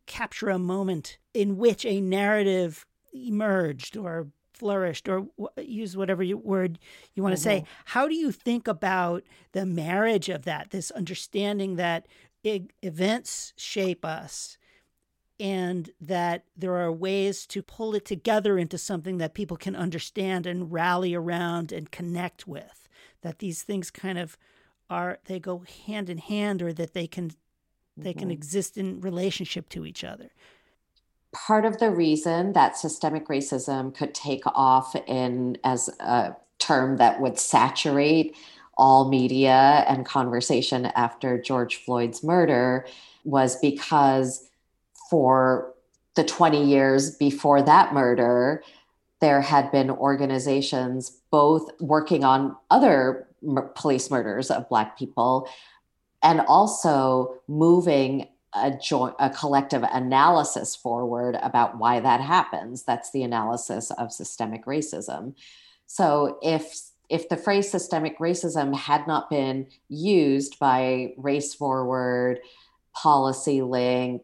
[0.08, 4.28] capture a moment in which a narrative emerged or
[4.62, 5.26] flourished or
[5.58, 6.78] use whatever you, word
[7.15, 7.63] you want to mm-hmm.
[7.63, 12.06] say how do you think about the marriage of that this understanding that
[12.43, 14.60] events shape us
[15.39, 20.45] and that there are ways to pull it together into something that people can understand
[20.45, 22.88] and rally around and connect with
[23.24, 24.38] that these things kind of
[24.91, 27.32] are they go hand in hand or that they can
[27.97, 28.32] they can mm-hmm.
[28.32, 30.30] exist in relationship to each other
[31.34, 37.22] part of the reason that systemic racism could take off in as a term that
[37.22, 38.36] would saturate
[38.78, 42.86] all media and conversation after George Floyd's murder
[43.24, 44.50] was because
[45.10, 45.74] for
[46.15, 48.63] the 20 years before that murder,
[49.20, 53.28] there had been organizations both working on other
[53.76, 55.48] police murders of Black people
[56.24, 63.24] and also moving a joint a collective analysis forward about why that happens that's the
[63.24, 65.34] analysis of systemic racism
[65.86, 72.40] so if if the phrase systemic racism had not been used by Race Forward,
[72.96, 74.24] PolicyLink,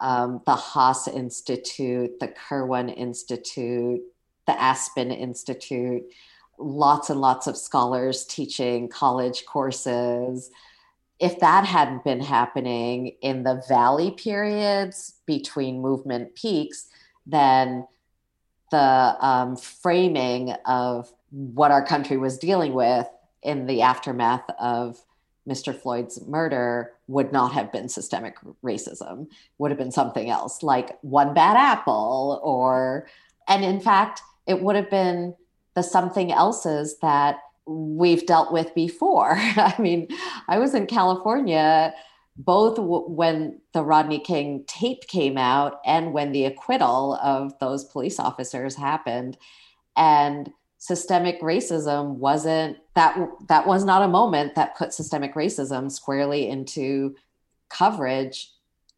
[0.00, 4.00] um, the Haas Institute, the Kirwan Institute,
[4.46, 6.04] the Aspen Institute,
[6.58, 10.50] lots and lots of scholars teaching college courses.
[11.22, 16.88] If that hadn't been happening in the valley periods between movement peaks,
[17.24, 17.86] then
[18.72, 23.06] the um, framing of what our country was dealing with
[23.42, 24.98] in the aftermath of
[25.48, 25.72] Mr.
[25.72, 31.34] Floyd's murder would not have been systemic racism, would have been something else like one
[31.34, 33.06] bad apple, or,
[33.46, 35.36] and in fact, it would have been
[35.74, 39.34] the something else's that we've dealt with before.
[39.38, 40.08] I mean,
[40.48, 41.94] I was in California
[42.36, 47.84] both w- when the Rodney King tape came out and when the acquittal of those
[47.84, 49.36] police officers happened.
[49.96, 53.16] And systemic racism wasn't that
[53.48, 57.14] that was not a moment that put systemic racism squarely into
[57.68, 58.50] coverage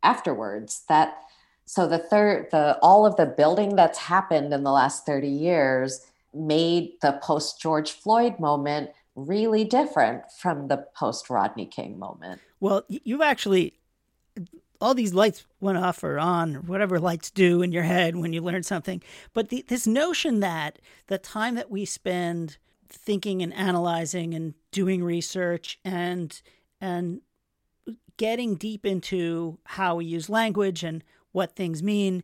[0.02, 1.18] afterwards that
[1.66, 6.06] so the third the all of the building that's happened in the last 30 years
[6.34, 12.82] made the post george floyd moment really different from the post rodney king moment well
[12.88, 13.74] you've actually
[14.80, 18.34] all these lights went off or on, or whatever lights do in your head when
[18.34, 19.02] you learn something.
[19.32, 25.02] But the, this notion that the time that we spend thinking and analyzing and doing
[25.02, 26.40] research and
[26.80, 27.22] and
[28.16, 32.22] getting deep into how we use language and what things mean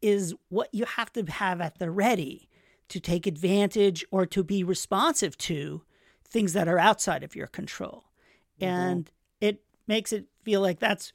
[0.00, 2.48] is what you have to have at the ready
[2.88, 5.82] to take advantage or to be responsive to
[6.24, 8.04] things that are outside of your control.
[8.60, 8.64] Mm-hmm.
[8.64, 11.12] And it makes it feel like that's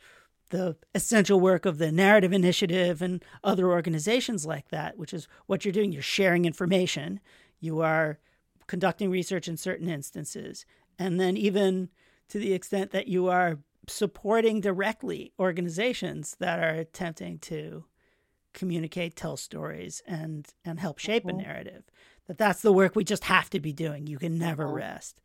[0.49, 5.65] the essential work of the Narrative Initiative and other organizations like that, which is what
[5.65, 5.91] you're doing.
[5.91, 7.19] You're sharing information,
[7.59, 8.19] you are
[8.67, 10.65] conducting research in certain instances,
[10.97, 11.89] and then even
[12.29, 17.85] to the extent that you are supporting directly organizations that are attempting to
[18.57, 21.39] communicate, tell stories, and and help shape mm-hmm.
[21.39, 21.83] a narrative.
[22.27, 24.07] That that's the work we just have to be doing.
[24.07, 24.75] You can never mm-hmm.
[24.75, 25.21] rest,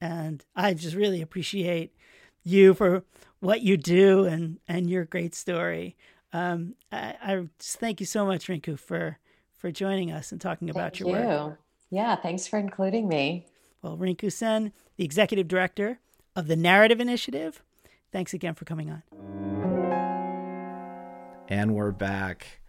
[0.00, 1.94] and I just really appreciate
[2.42, 3.04] you for
[3.40, 5.96] what you do and and your great story.
[6.32, 9.18] Um, I, I just thank you so much, Rinku, for
[9.52, 11.26] for joining us and talking about thank your you.
[11.26, 11.58] work.
[11.90, 13.46] Yeah, thanks for including me.
[13.82, 16.00] Well, Rinku Sen, the executive director
[16.34, 17.62] of the Narrative Initiative,
[18.12, 19.02] thanks again for coming on.
[21.48, 22.60] And we're back.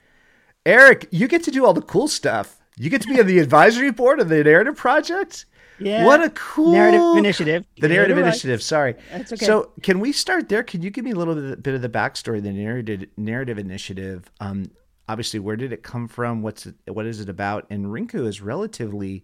[0.68, 2.60] Eric, you get to do all the cool stuff.
[2.76, 5.46] You get to be on the advisory board of the Narrative Project.
[5.80, 6.06] Yeah.
[6.06, 7.66] What a cool narrative initiative.
[7.80, 8.62] The narrative initiative.
[8.62, 8.96] Sorry.
[9.12, 9.46] That's okay.
[9.46, 10.64] So, can we start there?
[10.64, 14.30] Can you give me a little bit, bit of the backstory, the narrative narrative initiative?
[14.42, 14.72] Um,
[15.08, 16.42] obviously, where did it come from?
[16.42, 17.68] What's it, what is it about?
[17.70, 19.24] And Rinku is relatively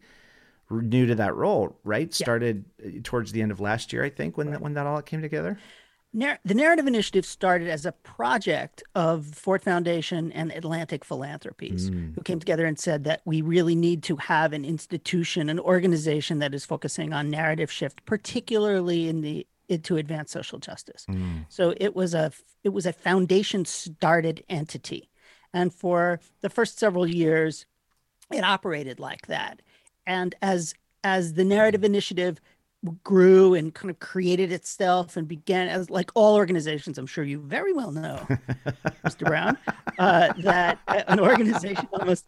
[0.70, 2.08] new to that role, right?
[2.08, 2.24] Yeah.
[2.24, 4.54] Started uh, towards the end of last year, I think, when right.
[4.54, 5.58] that when that all came together
[6.14, 12.14] the Narrative Initiative started as a project of Ford Foundation and Atlantic Philanthropies, mm.
[12.14, 16.40] who came together and said that we really need to have an institution, an organization
[16.40, 19.48] that is focusing on narrative shift, particularly in the
[19.84, 21.06] to advance social justice.
[21.10, 21.46] Mm.
[21.50, 22.32] So it was a
[22.64, 25.10] it was a foundation started entity,
[25.52, 27.66] and for the first several years,
[28.32, 29.62] it operated like that.
[30.06, 32.40] And as as the Narrative Initiative
[33.04, 37.40] grew and kind of created itself and began as like all organizations i'm sure you
[37.40, 38.18] very well know
[39.06, 39.58] mr brown
[40.00, 42.26] uh, that an organization almost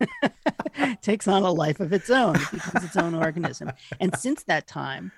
[1.02, 4.66] takes on a life of its own it becomes its own organism and since that
[4.66, 5.10] time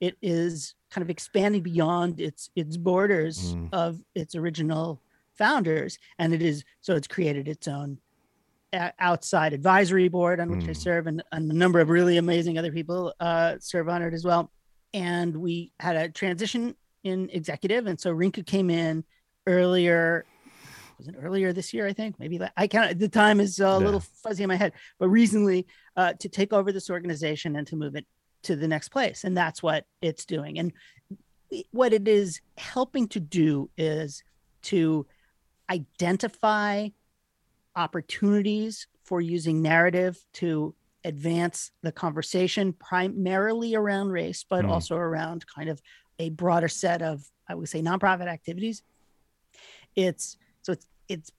[0.00, 3.68] it is kind of expanding beyond its its borders mm.
[3.72, 5.00] of its original
[5.34, 7.98] founders and it is so it's created its own
[8.72, 10.70] outside advisory board on which mm.
[10.70, 14.14] I serve, and, and, a number of really amazing other people uh, serve on it
[14.14, 14.50] as well.
[14.94, 19.04] And we had a transition in executive, and so Rinku came in
[19.46, 20.24] earlier.
[20.98, 21.86] Was it earlier this year?
[21.86, 22.98] I think maybe I can't.
[22.98, 23.76] The time is a yeah.
[23.76, 27.76] little fuzzy in my head, but recently uh, to take over this organization and to
[27.76, 28.06] move it
[28.44, 30.58] to the next place, and that's what it's doing.
[30.58, 30.72] And
[31.70, 34.22] what it is helping to do is
[34.62, 35.06] to
[35.70, 36.88] identify
[37.76, 40.74] opportunities for using narrative to
[41.04, 44.68] advance the conversation primarily around race, but mm.
[44.68, 45.80] also around kind of
[46.18, 48.82] a broader set of, I would say, nonprofit activities.
[49.96, 51.30] It's so it's it's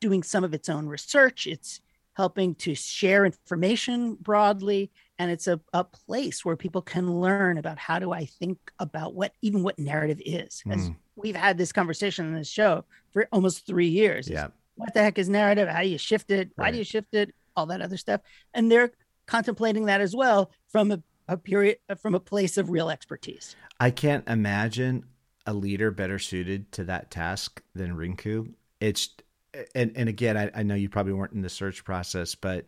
[0.00, 1.46] doing some of its own research.
[1.46, 1.80] It's
[2.14, 7.78] helping to share information broadly, and it's a, a place where people can learn about
[7.78, 10.62] how do I think about what even what narrative is.
[10.70, 10.96] As mm.
[11.14, 14.28] we've had this conversation on this show for almost three years.
[14.28, 14.48] Yeah
[14.80, 15.68] what the heck is narrative?
[15.68, 16.50] How do you shift it?
[16.56, 16.72] Why right.
[16.72, 17.34] do you shift it?
[17.56, 18.20] All that other stuff.
[18.54, 18.90] And they're
[19.26, 23.54] contemplating that as well from a, a period from a place of real expertise.
[23.78, 25.04] I can't imagine
[25.46, 28.52] a leader better suited to that task than Rinku.
[28.80, 29.10] It's
[29.74, 32.66] and and again, I, I know you probably weren't in the search process, but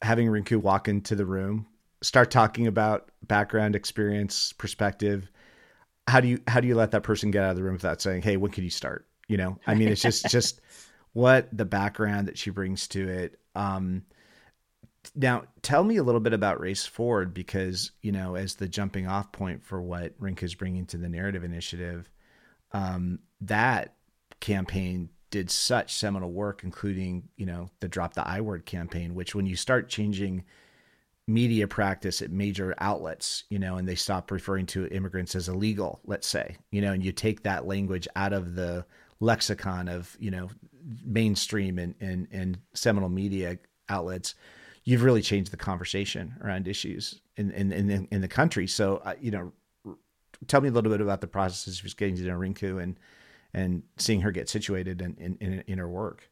[0.00, 1.66] having Rinku walk into the room,
[2.02, 5.30] start talking about background, experience, perspective.
[6.08, 8.00] How do you how do you let that person get out of the room without
[8.00, 10.60] saying, "Hey, when can you start?" You know, I mean, it's just just
[11.12, 13.38] what the background that she brings to it.
[13.54, 14.04] Um,
[15.14, 19.06] now, tell me a little bit about Race Forward because you know, as the jumping
[19.06, 22.08] off point for what Rinku is bringing to the narrative initiative,
[22.72, 23.94] um, that
[24.40, 29.34] campaign did such seminal work, including you know the Drop the I Word campaign, which
[29.34, 30.44] when you start changing
[31.26, 36.00] media practice at major outlets, you know, and they stop referring to immigrants as illegal,
[36.04, 38.84] let's say, you know, and you take that language out of the
[39.20, 40.50] lexicon of, you know,
[41.04, 43.58] mainstream and, and, and seminal media
[43.88, 44.34] outlets,
[44.84, 48.66] you've really changed the conversation around issues in, in, in, in the country.
[48.66, 49.52] So, uh, you know,
[50.46, 52.98] tell me a little bit about the processes of getting to know Rinku and,
[53.54, 56.28] and seeing her get situated in, in, in, in her work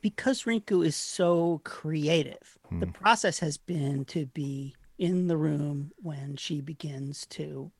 [0.00, 2.80] because Rinku is so creative, hmm.
[2.80, 7.70] the process has been to be in the room when she begins to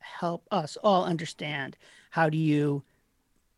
[0.00, 1.76] help us all understand
[2.10, 2.82] how do you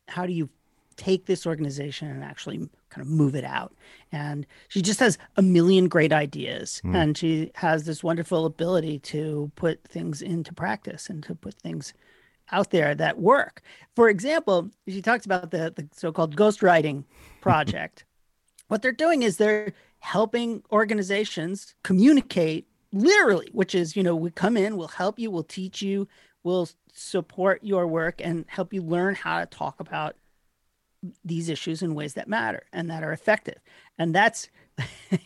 [0.09, 0.49] how do you
[0.97, 3.75] take this organization and actually kind of move it out
[4.13, 6.95] and she just has a million great ideas mm.
[6.95, 11.93] and she has this wonderful ability to put things into practice and to put things
[12.53, 13.63] out there that work.
[13.95, 17.05] For example, she talks about the, the so-called ghostwriting
[17.41, 18.05] project.
[18.69, 24.57] what they're doing is they're helping organizations communicate literally, which is, you know, we come
[24.57, 26.09] in, we'll help you, we'll teach you,
[26.45, 30.17] we'll support your work and help you learn how to talk about
[31.25, 33.59] these issues in ways that matter and that are effective.
[33.99, 34.49] And that's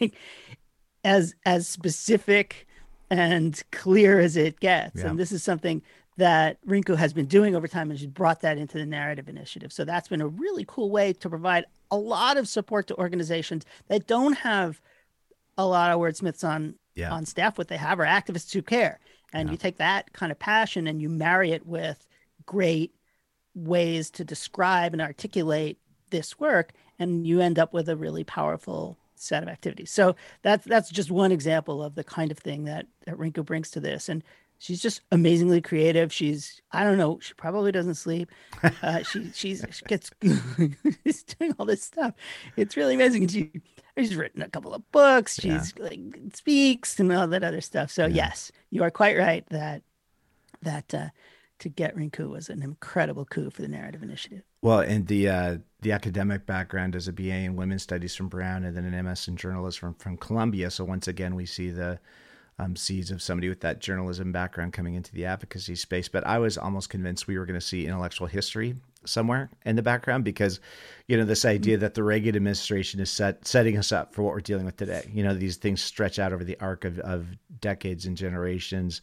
[1.05, 2.67] as as specific
[3.11, 5.01] and clear as it gets.
[5.01, 5.09] Yeah.
[5.09, 5.83] And this is something
[6.17, 9.73] that Rinku has been doing over time, and she's brought that into the narrative initiative.
[9.73, 13.65] So that's been a really cool way to provide a lot of support to organizations
[13.89, 14.81] that don't have
[15.59, 17.11] a lot of wordsmiths on yeah.
[17.11, 17.59] on staff.
[17.59, 19.01] What they have are activists who care,
[19.33, 19.53] and yeah.
[19.53, 22.07] you take that kind of passion and you marry it with
[22.47, 22.93] great
[23.55, 25.79] ways to describe and articulate
[26.11, 29.91] this work, and you end up with a really powerful set of activities.
[29.91, 33.71] So that's that's just one example of the kind of thing that, that Rinku brings
[33.73, 34.09] to this.
[34.09, 34.25] And
[34.59, 36.13] she's just amazingly creative.
[36.13, 37.19] She's I don't know.
[37.21, 38.31] She probably doesn't sleep.
[38.83, 40.11] Uh, she she's she gets
[41.05, 42.15] she's doing all this stuff.
[42.57, 43.23] It's really amazing.
[43.23, 43.51] And she
[43.97, 45.39] she's written a couple of books.
[45.41, 45.85] She's yeah.
[45.85, 46.01] like
[46.35, 47.91] speaks and all that other stuff.
[47.91, 48.15] So yeah.
[48.15, 49.83] yes, you are quite right that
[50.63, 51.09] that uh,
[51.61, 54.43] to get Rinku was an incredible coup for the narrative initiative.
[54.63, 58.65] Well, and the uh, the academic background as a BA in women's studies from Brown,
[58.65, 60.71] and then an MS in journalism from, from Columbia.
[60.71, 61.99] So once again, we see the
[62.61, 66.09] um, seeds of somebody with that journalism background coming into the advocacy space.
[66.09, 69.83] But I was almost convinced we were going to see intellectual history somewhere in the
[69.83, 70.61] background because,
[71.09, 74.35] you know, this idea that the Reagan administration is set, setting us up for what
[74.35, 75.09] we're dealing with today.
[75.13, 77.27] You know, these things stretch out over the arc of, of
[77.61, 79.01] decades and generations.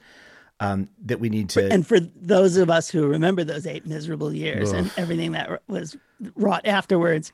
[0.60, 1.72] Um, that we need to.
[1.72, 4.80] And for those of us who remember those eight miserable years Ugh.
[4.80, 5.96] and everything that was
[6.36, 7.32] wrought afterwards,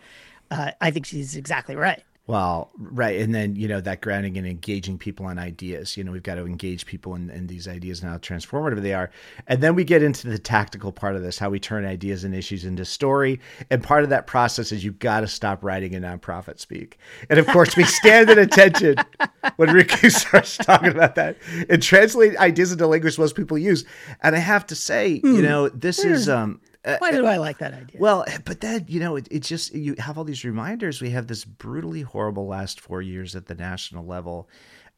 [0.51, 2.03] uh, I think she's exactly right.
[2.25, 3.19] Well, right.
[3.19, 5.97] And then, you know, that grounding and engaging people on ideas.
[5.97, 8.93] You know, we've got to engage people in, in these ideas and how transformative they
[8.93, 9.11] are.
[9.45, 12.33] And then we get into the tactical part of this, how we turn ideas and
[12.33, 13.41] issues into story.
[13.69, 16.97] And part of that process is you've got to stop writing in nonprofit speak.
[17.29, 18.95] And of course, we stand at attention
[19.57, 21.35] when Rinku starts talking about that
[21.67, 23.83] and translate ideas into language most people use.
[24.21, 25.27] And I have to say, mm.
[25.27, 25.41] you hmm.
[25.41, 26.09] know, this mm.
[26.09, 27.99] is um uh, Why do I like that idea?
[27.99, 31.01] Well, but then you know, it, it just you have all these reminders.
[31.01, 34.49] We have this brutally horrible last four years at the national level,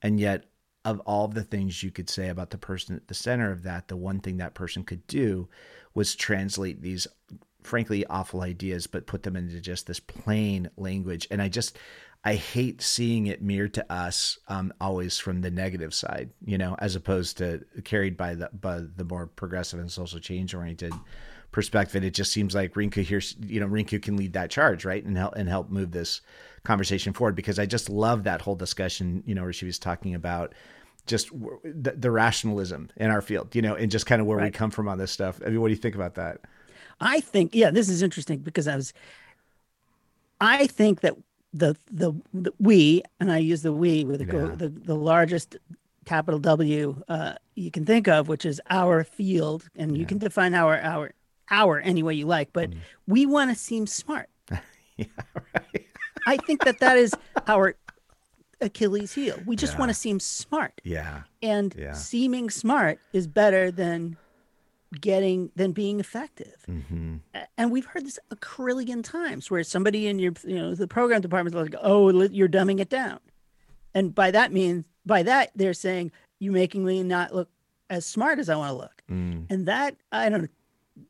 [0.02, 0.46] and yet
[0.86, 3.88] of all the things you could say about the person at the center of that,
[3.88, 5.50] the one thing that person could do
[5.96, 7.08] was translate these
[7.64, 11.28] frankly awful ideas, but put them into just this plain language.
[11.32, 11.78] And I just,
[12.24, 16.76] I hate seeing it mirrored to us um, always from the negative side, you know,
[16.78, 20.94] as opposed to carried by the by the more progressive and social change oriented
[21.56, 22.04] perspective.
[22.04, 25.18] It just seems like Rinku here, you know, Rinku can lead that charge, right, and
[25.18, 26.20] help and help move this
[26.66, 27.34] conversation forward.
[27.34, 30.54] Because I just love that whole discussion, you know, where she was talking about
[31.06, 31.32] just
[31.64, 34.52] the, the rationalism in our field, you know, and just kind of where right.
[34.52, 35.40] we come from on this stuff.
[35.46, 36.42] I mean, what do you think about that?
[37.00, 38.94] I think, yeah, this is interesting because I was,
[40.42, 41.16] I think that
[41.54, 44.56] the the, the we, and I use the we with the yeah.
[44.56, 45.56] the, the largest
[46.04, 50.00] capital W uh, you can think of, which is our field, and yeah.
[50.00, 51.12] you can define our our
[51.50, 52.78] hour any way you like, but mm.
[53.08, 54.30] we want to seem smart.
[54.98, 55.06] yeah,
[55.54, 55.86] right.
[56.28, 57.14] I think that that is
[57.48, 57.76] our
[58.62, 59.38] Achilles heel.
[59.46, 59.80] We just Yeah.
[59.80, 60.82] want to seem smart.
[60.84, 61.24] Yeah.
[61.42, 61.94] And Yeah.
[61.94, 64.18] seeming smart is better than
[65.02, 66.56] getting than being effective.
[66.66, 67.18] hmm
[67.58, 71.22] And we've heard this a trillion times where somebody in your you know the program
[71.22, 73.20] department is like, "Oh, you're dumbing it down."
[73.94, 77.50] And by that means by that they're saying you're making me not look
[77.90, 79.04] as smart as I want to look.
[79.12, 79.46] Mm.
[79.50, 80.48] And that I don't know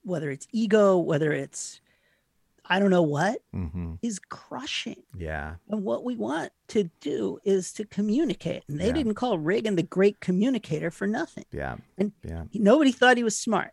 [0.04, 1.82] whether it's ego, whether it's
[2.68, 5.04] I don't know what hmm is crushing.
[5.16, 5.56] Yeah.
[5.70, 8.64] And what we want to do is to communicate.
[8.68, 8.94] And they Yeah.
[8.94, 11.46] didn't call Reagan the great communicator for nothing.
[11.52, 11.78] Yeah.
[11.98, 12.46] And- yeah.
[12.50, 13.72] He- Nobody thought he was smart.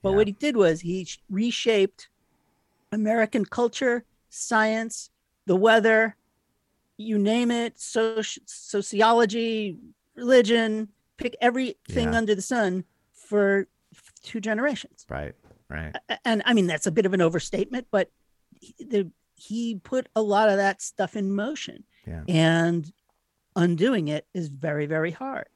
[0.00, 0.16] But Yeah.
[0.16, 2.08] what he did was he reshaped
[2.90, 5.10] American culture, science,
[5.46, 6.16] the weather,
[6.96, 9.78] you name it, soci- sociology,
[10.14, 10.88] religion,
[11.18, 12.18] pick everything Yeah.
[12.18, 13.66] under the sun for
[14.22, 15.04] two generations.
[15.08, 15.34] Right.
[15.72, 15.94] Right.
[16.24, 18.10] And I mean, that's a bit of an overstatement, but
[18.60, 21.84] he, the, he put a lot of that stuff in motion.
[22.06, 22.24] Yeah.
[22.28, 22.92] And
[23.56, 25.46] undoing it is very, very hard.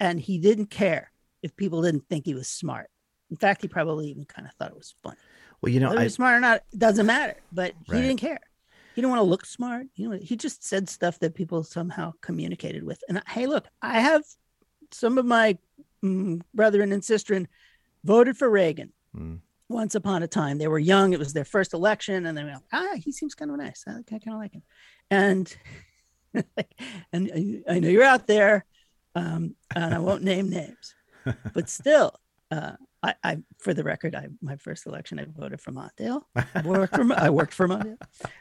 [0.00, 1.10] And he didn't care
[1.42, 2.88] if people didn't think he was smart.
[3.30, 5.16] In fact, he probably even kind of thought it was funny.
[5.60, 7.36] Well, you know, Whether I, smart or not doesn't matter.
[7.52, 8.02] But he Right.
[8.02, 8.40] didn't care.
[8.94, 9.86] He didn't want to look smart.
[9.96, 13.02] You know, he just said stuff that people somehow communicated with.
[13.08, 14.22] And hey, look, I have
[14.92, 15.58] some of my
[16.02, 17.46] mm, brethren and sistren
[18.04, 19.40] voted for Reagan Mm.
[19.68, 20.58] Once upon a time.
[20.58, 21.12] They were young.
[21.12, 23.84] It was their first election, and they were like, ah, he seems kind of nice.
[23.86, 24.62] I, I kind of like him.
[25.10, 25.56] And
[27.12, 28.64] and I- I know you're out there,
[29.14, 30.94] um, and I won't name names,
[31.52, 32.14] but still,
[32.50, 36.22] uh, I, I, for the record, I my first election, I voted for Mondale.
[36.34, 37.96] I worked for, I worked for Mondale,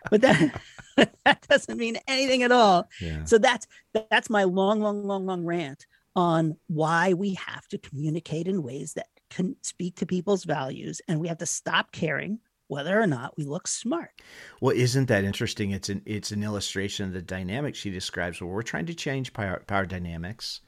[0.10, 0.62] but that
[1.26, 2.88] that doesn't mean anything at all.
[3.02, 3.24] yeah.
[3.26, 3.68] So that's
[4.10, 8.94] that's my long, long, long, long rant on why we have to communicate in ways
[8.94, 13.38] that can speak to people's values, and we have to stop caring whether or not
[13.38, 14.12] we look smart.
[14.60, 15.72] Well, isn't that interesting?
[15.72, 19.34] It's an it's an illustration of the dynamic she describes where we're trying to change
[19.34, 20.62] power, power dynamics.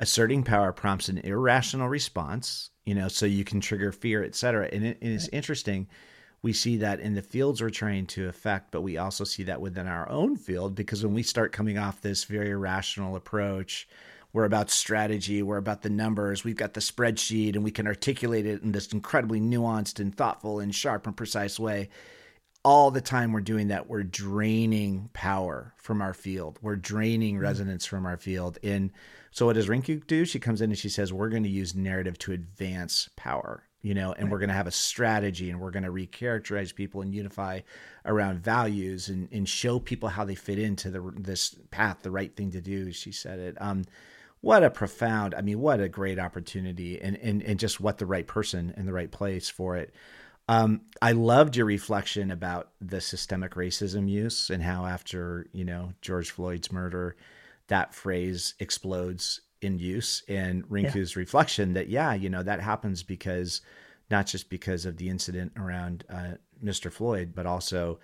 [0.00, 4.68] Asserting power prompts an irrational response, you know, so you can trigger fear, et cetera.
[4.72, 5.88] And, it, and it's interesting.
[6.40, 9.60] We see that in the fields we're trying to affect, but we also see that
[9.60, 13.88] within our own field because when we start coming off this very rational approach,
[14.32, 18.46] we're about strategy, we're about the numbers, we've got the spreadsheet, and we can articulate
[18.46, 21.88] it in this incredibly nuanced and thoughtful and sharp and precise way.
[22.64, 26.58] All the time we're doing that we're draining power from our field.
[26.60, 28.58] We're draining resonance from our field.
[28.62, 28.90] And
[29.30, 30.24] so what does rinku do?
[30.24, 33.94] She comes in and she says we're going to use narrative to advance power you
[33.94, 37.14] know and we're going to have a strategy and we're going to recharacterize people and
[37.14, 37.60] unify
[38.04, 42.34] around values and, and show people how they fit into the this path the right
[42.34, 43.56] thing to do she said it.
[43.60, 43.84] Um
[44.40, 48.06] what a profound i mean what a great opportunity and and, and just what the
[48.06, 49.94] right person in the right place for it
[50.48, 55.92] um, I loved your reflection about the systemic racism use and how after you know
[56.00, 57.16] George Floyd's murder,
[57.68, 60.22] that phrase explodes in use.
[60.26, 63.60] And Rinku's reflection that yeah, you know that happens because
[64.10, 66.34] not just because of the incident around uh,
[66.64, 66.90] Mr.
[66.90, 67.98] Floyd, but also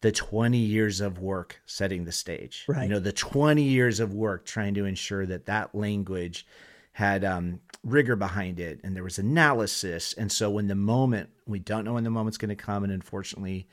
[0.00, 2.64] the 20 years of work setting the stage.
[2.66, 2.84] Right.
[2.84, 6.46] You know the 20 years of work trying to ensure that that language
[6.92, 10.12] had um, rigor behind it and there was analysis.
[10.14, 12.84] And so when the moment, we don't know when the moment's going to come.
[12.84, 13.68] And unfortunately,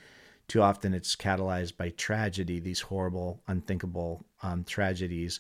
[0.48, 5.40] too often it's catalyzed by tragedy, these horrible, unthinkable um, tragedies.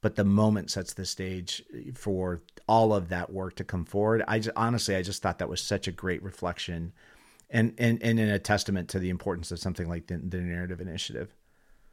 [0.00, 1.62] But the moment sets the stage
[1.94, 4.22] for all of that work to come forward.
[4.28, 6.92] I just, honestly, I just thought that was such a great reflection
[7.50, 10.80] and, and, and in a testament to the importance of something like the, the narrative
[10.80, 11.34] initiative.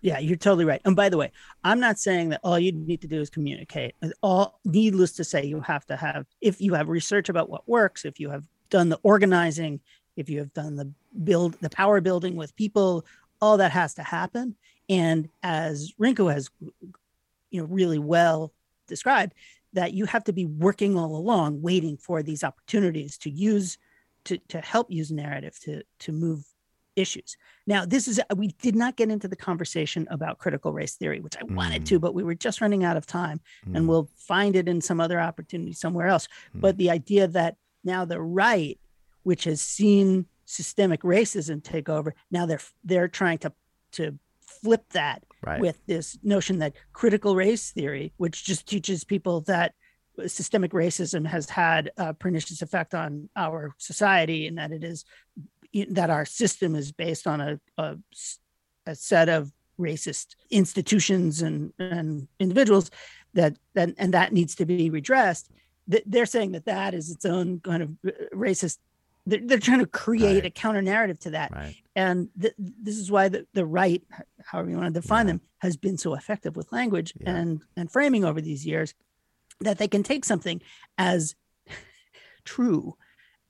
[0.02, 0.82] Yeah, you're totally right.
[0.86, 1.32] And by the way,
[1.64, 3.96] I'm not saying that all you need to do is communicate.
[4.22, 8.06] All needless to say, you have to have if you have research about what works,
[8.06, 9.80] if you have done the organizing,
[10.16, 10.92] if you have done the
[11.24, 13.06] build the power building with people,
[13.42, 14.56] all that has to happen.
[14.90, 16.52] And as Rinku has
[17.50, 18.54] you know really well
[18.88, 19.34] described,
[19.74, 23.78] that you have to be working all along, waiting for these opportunities to use
[24.26, 26.46] to to help use narrative to to move
[26.96, 27.36] issues.
[27.68, 31.36] Now, this is we did not get into the conversation about critical race theory, which
[31.38, 31.88] I wanted Mm.
[31.88, 34.80] to, but we were just running out of time, and Mm, we'll find it in
[34.82, 36.28] some other opportunity somewhere else.
[36.56, 36.62] Mm.
[36.62, 38.80] But the idea that now the right,
[39.24, 43.52] which has seen systemic racism take over, now they're they're trying to
[43.94, 45.60] to flip that right.
[45.60, 49.74] with this notion that critical race theory, which just teaches people that
[50.28, 55.06] systemic racism has had a pernicious effect on our society and that it is
[55.90, 57.98] that our system is based on a, a,
[58.86, 62.90] a set of racist institutions and, and individuals
[63.34, 65.50] that, that and that needs to be redressed
[65.88, 68.78] they're saying that that is its own kind of uh, racist
[69.26, 70.46] they're, they're trying to create right.
[70.46, 71.52] a counter narrative to that.
[71.52, 71.76] Right.
[71.96, 74.04] And th- this is why the, the right,
[74.44, 75.34] however you want to define yeah.
[75.34, 77.36] them, has been so effective with language yeah.
[77.36, 78.94] and, and framing over these years
[79.62, 80.62] that they can take something
[80.98, 81.36] as
[82.46, 82.96] true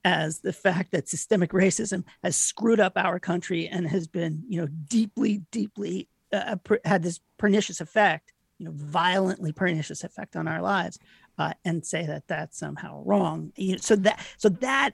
[0.04, 4.60] as the fact that systemic racism has screwed up our country and has been, you
[4.60, 10.46] know, deeply, deeply uh, per- had this pernicious effect, you know, violently pernicious effect on
[10.46, 10.98] our lives,
[11.38, 13.52] uh, and say that that's somehow wrong.
[13.56, 14.92] You know, so that so that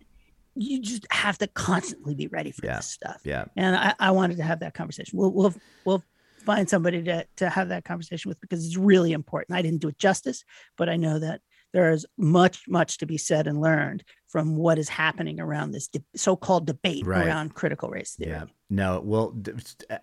[0.55, 2.77] you just have to constantly be ready for yeah.
[2.77, 3.21] this stuff.
[3.25, 3.45] Yeah.
[3.57, 5.19] And I, I wanted to have that conversation.
[5.19, 5.55] We'll we'll
[5.85, 6.03] we'll
[6.45, 9.57] find somebody to to have that conversation with because it's really important.
[9.57, 10.45] I didn't do it justice,
[10.77, 11.41] but I know that
[11.73, 15.89] there is much much to be said and learned from what is happening around this
[15.89, 17.27] de- so-called debate right.
[17.27, 18.31] around critical race theory.
[18.31, 18.45] Yeah.
[18.71, 19.37] No, well,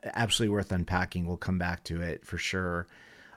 [0.04, 1.26] absolutely worth unpacking.
[1.26, 2.88] We'll come back to it for sure.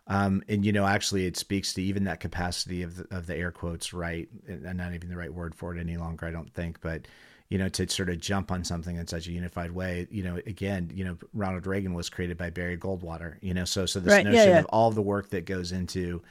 [0.06, 3.36] Um, and you know, actually, it speaks to even that capacity of the, of the
[3.36, 4.28] air quotes, right?
[4.46, 6.80] And not even the right word for it any longer, I don't think.
[6.80, 7.06] But
[7.52, 10.40] you know, to sort of jump on something in such a unified way, you know,
[10.46, 14.10] again, you know, Ronald Reagan was created by Barry Goldwater, you know, so so this
[14.10, 14.58] right, notion yeah, yeah.
[14.60, 16.22] of all the work that goes into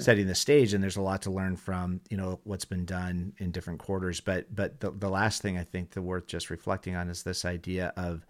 [0.00, 3.32] setting the stage, and there's a lot to learn from you know what's been done
[3.38, 4.18] in different quarters.
[4.18, 7.44] But but the the last thing I think the worth just reflecting on is this
[7.44, 8.26] idea of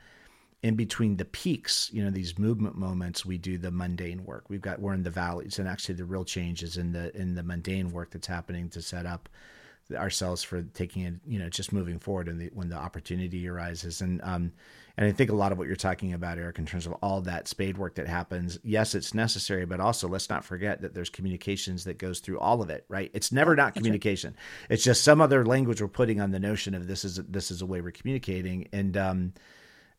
[0.63, 4.51] in between the peaks, you know, these movement moments, we do the mundane work.
[4.51, 7.37] We've got we're in the valleys, and actually the real change is in the in
[7.37, 9.31] the mundane work that's happening to set up
[9.93, 14.01] ourselves for taking it, you know, just moving forward and when the opportunity arises.
[14.01, 14.53] And um,
[14.97, 17.21] and I think a lot of what you're talking about, Eric, in terms of all
[17.23, 21.11] that spade work that happens, yes, it's necessary, but also let's not forget that there's
[21.11, 23.11] communications that goes through all of it, right?
[23.13, 24.31] It's never not communication.
[24.31, 24.71] Right.
[24.71, 27.61] It's just some other language we're putting on the notion of this is this is
[27.61, 29.33] a way we're communicating, and um,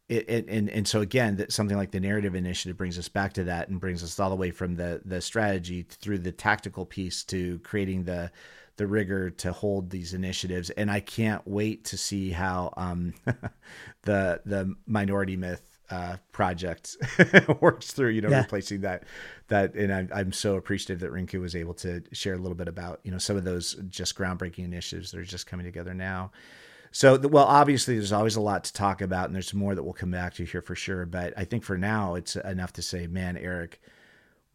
[0.07, 3.43] it, and and so again, that something like the narrative initiative brings us back to
[3.45, 7.23] that and brings us all the way from the the strategy through the tactical piece
[7.25, 8.31] to creating the
[8.77, 10.69] the rigor to hold these initiatives.
[10.71, 13.13] And I can't wait to see how um,
[14.03, 16.97] the the minority myth uh, project
[17.61, 18.09] works through.
[18.09, 18.41] You know, yeah.
[18.41, 19.03] replacing that
[19.47, 19.75] that.
[19.75, 22.99] And I'm I'm so appreciative that Rinku was able to share a little bit about
[23.03, 26.31] you know some of those just groundbreaking initiatives that are just coming together now.
[26.91, 29.91] So, well, obviously, there's always a lot to talk about, and there's more that we'll
[29.91, 31.05] come back to here for sure.
[31.05, 33.81] But I think for now, it's enough to say, man, Eric,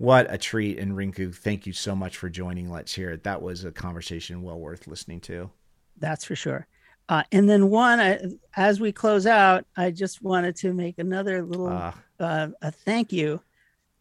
[0.01, 0.79] what a treat.
[0.79, 3.23] And Rinku, thank you so much for joining Let's Hear It.
[3.25, 5.51] That was a conversation well worth listening to.
[5.99, 6.67] That's for sure.
[7.11, 8.19] Uh, and then one, I,
[8.57, 13.13] as we close out, I just wanted to make another little uh, uh, a thank
[13.13, 13.43] you,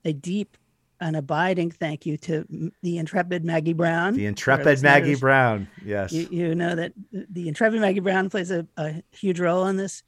[0.05, 0.55] a deep
[1.01, 4.13] an abiding thank you to the intrepid Maggie Brown.
[4.13, 5.67] The intrepid Maggie Brown.
[5.83, 6.11] Yes.
[6.13, 10.03] You, you, know that the intrepid Maggie Brown plays a, a huge role in this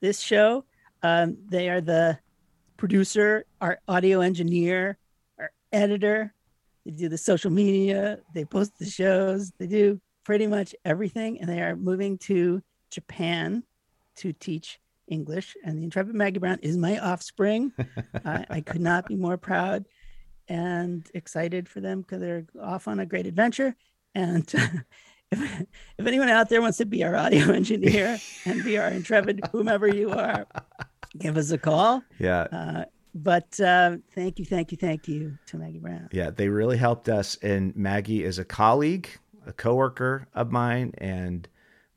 [0.00, 0.64] this show.
[1.02, 2.18] Um, they are the
[2.76, 4.98] producer, our audio engineer,
[5.72, 6.34] editor.
[6.84, 8.20] They do the social media.
[8.34, 9.52] They post the shows.
[9.58, 13.64] They do pretty much everything, and they are moving to Japan
[14.16, 15.56] to teach English.
[15.64, 17.72] And the intrepid Maggie Brown is my offspring.
[18.24, 19.86] I, I could not be more proud
[20.48, 23.74] and excited for them because they're off on a great adventure.
[24.14, 24.52] And
[25.30, 25.60] if,
[25.98, 29.86] if anyone out there wants to be our audio engineer and be our intrepid, whomever
[29.86, 30.46] you are,
[31.18, 32.02] give us a call.
[32.18, 32.42] Yeah.
[32.42, 32.84] Uh,
[33.14, 36.08] but uh, thank you, thank you, thank you to Maggie Brown.
[36.12, 37.36] Yeah, they really helped us.
[37.42, 39.08] And Maggie is a colleague,
[39.46, 41.48] a coworker of mine, and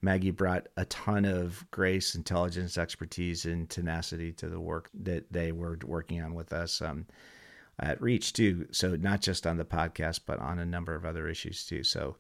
[0.01, 5.51] Maggie brought a ton of grace, intelligence, expertise, and tenacity to the work that they
[5.51, 6.81] were working on with us.
[6.81, 7.05] Um,
[7.79, 8.67] at Reach too.
[8.71, 11.83] So not just on the podcast, but on a number of other issues too.
[11.83, 12.17] So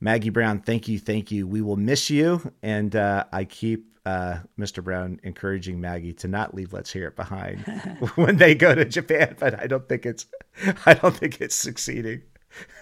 [0.00, 1.46] Maggie Brown, thank you, thank you.
[1.46, 4.82] We will miss you, and uh, I keep uh, Mr.
[4.82, 7.60] Brown encouraging Maggie to not leave Let's Hear It behind
[8.14, 9.36] when they go to Japan.
[9.38, 10.26] But I don't think it's,
[10.86, 12.22] I don't think it's succeeding.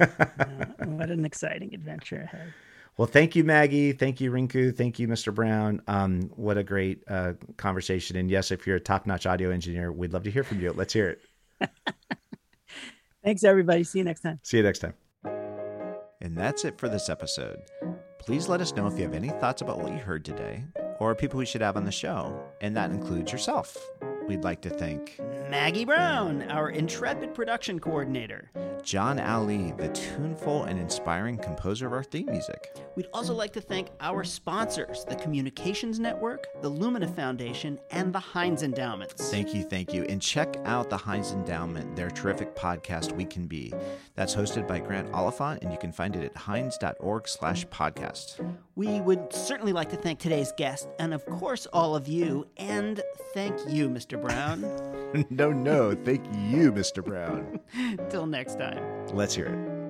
[0.01, 0.07] uh,
[0.85, 2.55] what an exciting adventure ahead.
[2.97, 3.93] Well, thank you, Maggie.
[3.93, 4.77] Thank you, Rinku.
[4.77, 5.35] Thank you, Mr.
[5.35, 5.81] Brown.
[5.87, 8.17] Um, what a great uh, conversation.
[8.17, 10.73] And yes, if you're a top notch audio engineer, we'd love to hear from you.
[10.73, 11.17] Let's hear
[11.61, 11.71] it.
[13.25, 13.85] Thanks, everybody.
[13.85, 14.41] See you next time.
[14.43, 14.95] See you next time.
[16.23, 17.61] And that's it for this episode.
[18.19, 20.65] Please let us know if you have any thoughts about what you heard today
[21.01, 23.77] or people we should have on the show, and that includes yourself.
[24.31, 25.19] We'd like to thank
[25.51, 28.49] Maggie Brown, our intrepid production coordinator,
[28.85, 32.77] John Ali, the tuneful and inspiring composer of our theme music.
[32.95, 38.21] We'd also like to thank our sponsors, the Communications Network, the Lumina Foundation, and the
[38.21, 39.31] Heinz Endowments.
[39.33, 40.05] Thank you, thank you.
[40.05, 43.75] And check out the Heinz Endowment, their terrific podcast, We Can Be.
[44.15, 48.39] That's hosted by Grant Oliphant, and you can find it at heinz.org slash podcast.
[48.77, 53.03] We would certainly like to thank today's guest, and of course, all of you, and
[53.35, 53.89] thank you,
[54.21, 55.27] Brown.
[55.31, 55.95] no, no.
[55.95, 57.05] Thank you, Mr.
[57.05, 57.61] Brown.
[58.11, 58.83] Till next time.
[59.13, 59.81] Let's hear it.